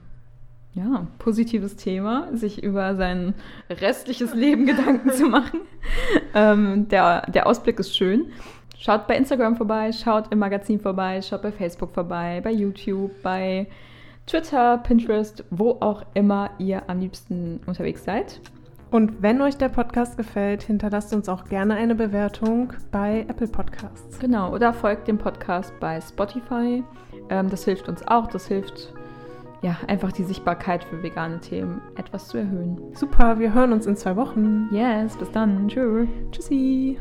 ja, 0.74 1.08
positives 1.18 1.74
Thema, 1.74 2.28
sich 2.32 2.62
über 2.62 2.94
sein 2.94 3.34
restliches 3.68 4.32
Leben 4.32 4.64
Gedanken 4.66 5.10
zu 5.10 5.26
machen. 5.26 5.60
Ähm, 6.34 6.88
der, 6.88 7.22
der 7.22 7.48
Ausblick 7.48 7.80
ist 7.80 7.96
schön. 7.96 8.30
Schaut 8.78 9.08
bei 9.08 9.16
Instagram 9.16 9.56
vorbei, 9.56 9.90
schaut 9.90 10.32
im 10.32 10.38
Magazin 10.38 10.78
vorbei, 10.78 11.20
schaut 11.20 11.42
bei 11.42 11.50
Facebook 11.50 11.92
vorbei, 11.92 12.40
bei 12.44 12.52
YouTube, 12.52 13.10
bei 13.24 13.66
Twitter, 14.26 14.78
Pinterest, 14.78 15.42
wo 15.50 15.78
auch 15.80 16.04
immer 16.14 16.50
ihr 16.58 16.88
am 16.88 17.00
liebsten 17.00 17.60
unterwegs 17.66 18.04
seid. 18.04 18.40
Und 18.90 19.22
wenn 19.22 19.42
euch 19.42 19.56
der 19.56 19.68
Podcast 19.68 20.16
gefällt, 20.16 20.62
hinterlasst 20.62 21.12
uns 21.12 21.28
auch 21.28 21.44
gerne 21.44 21.74
eine 21.74 21.94
Bewertung 21.94 22.72
bei 22.90 23.26
Apple 23.28 23.48
Podcasts. 23.48 24.18
Genau, 24.18 24.54
oder 24.54 24.72
folgt 24.72 25.08
dem 25.08 25.18
Podcast 25.18 25.72
bei 25.78 26.00
Spotify. 26.00 26.82
Ähm, 27.28 27.50
das 27.50 27.64
hilft 27.64 27.88
uns 27.88 28.06
auch. 28.08 28.28
Das 28.28 28.46
hilft 28.46 28.94
ja 29.60 29.76
einfach 29.86 30.12
die 30.12 30.24
Sichtbarkeit 30.24 30.84
für 30.84 31.02
vegane 31.02 31.40
Themen 31.40 31.82
etwas 31.96 32.28
zu 32.28 32.38
erhöhen. 32.38 32.80
Super, 32.94 33.38
wir 33.38 33.52
hören 33.52 33.72
uns 33.72 33.86
in 33.86 33.96
zwei 33.96 34.16
Wochen. 34.16 34.68
Yes, 34.70 35.16
bis 35.16 35.30
dann. 35.32 35.68
Tschüss. 35.68 36.08
Tschüssi. 36.30 36.98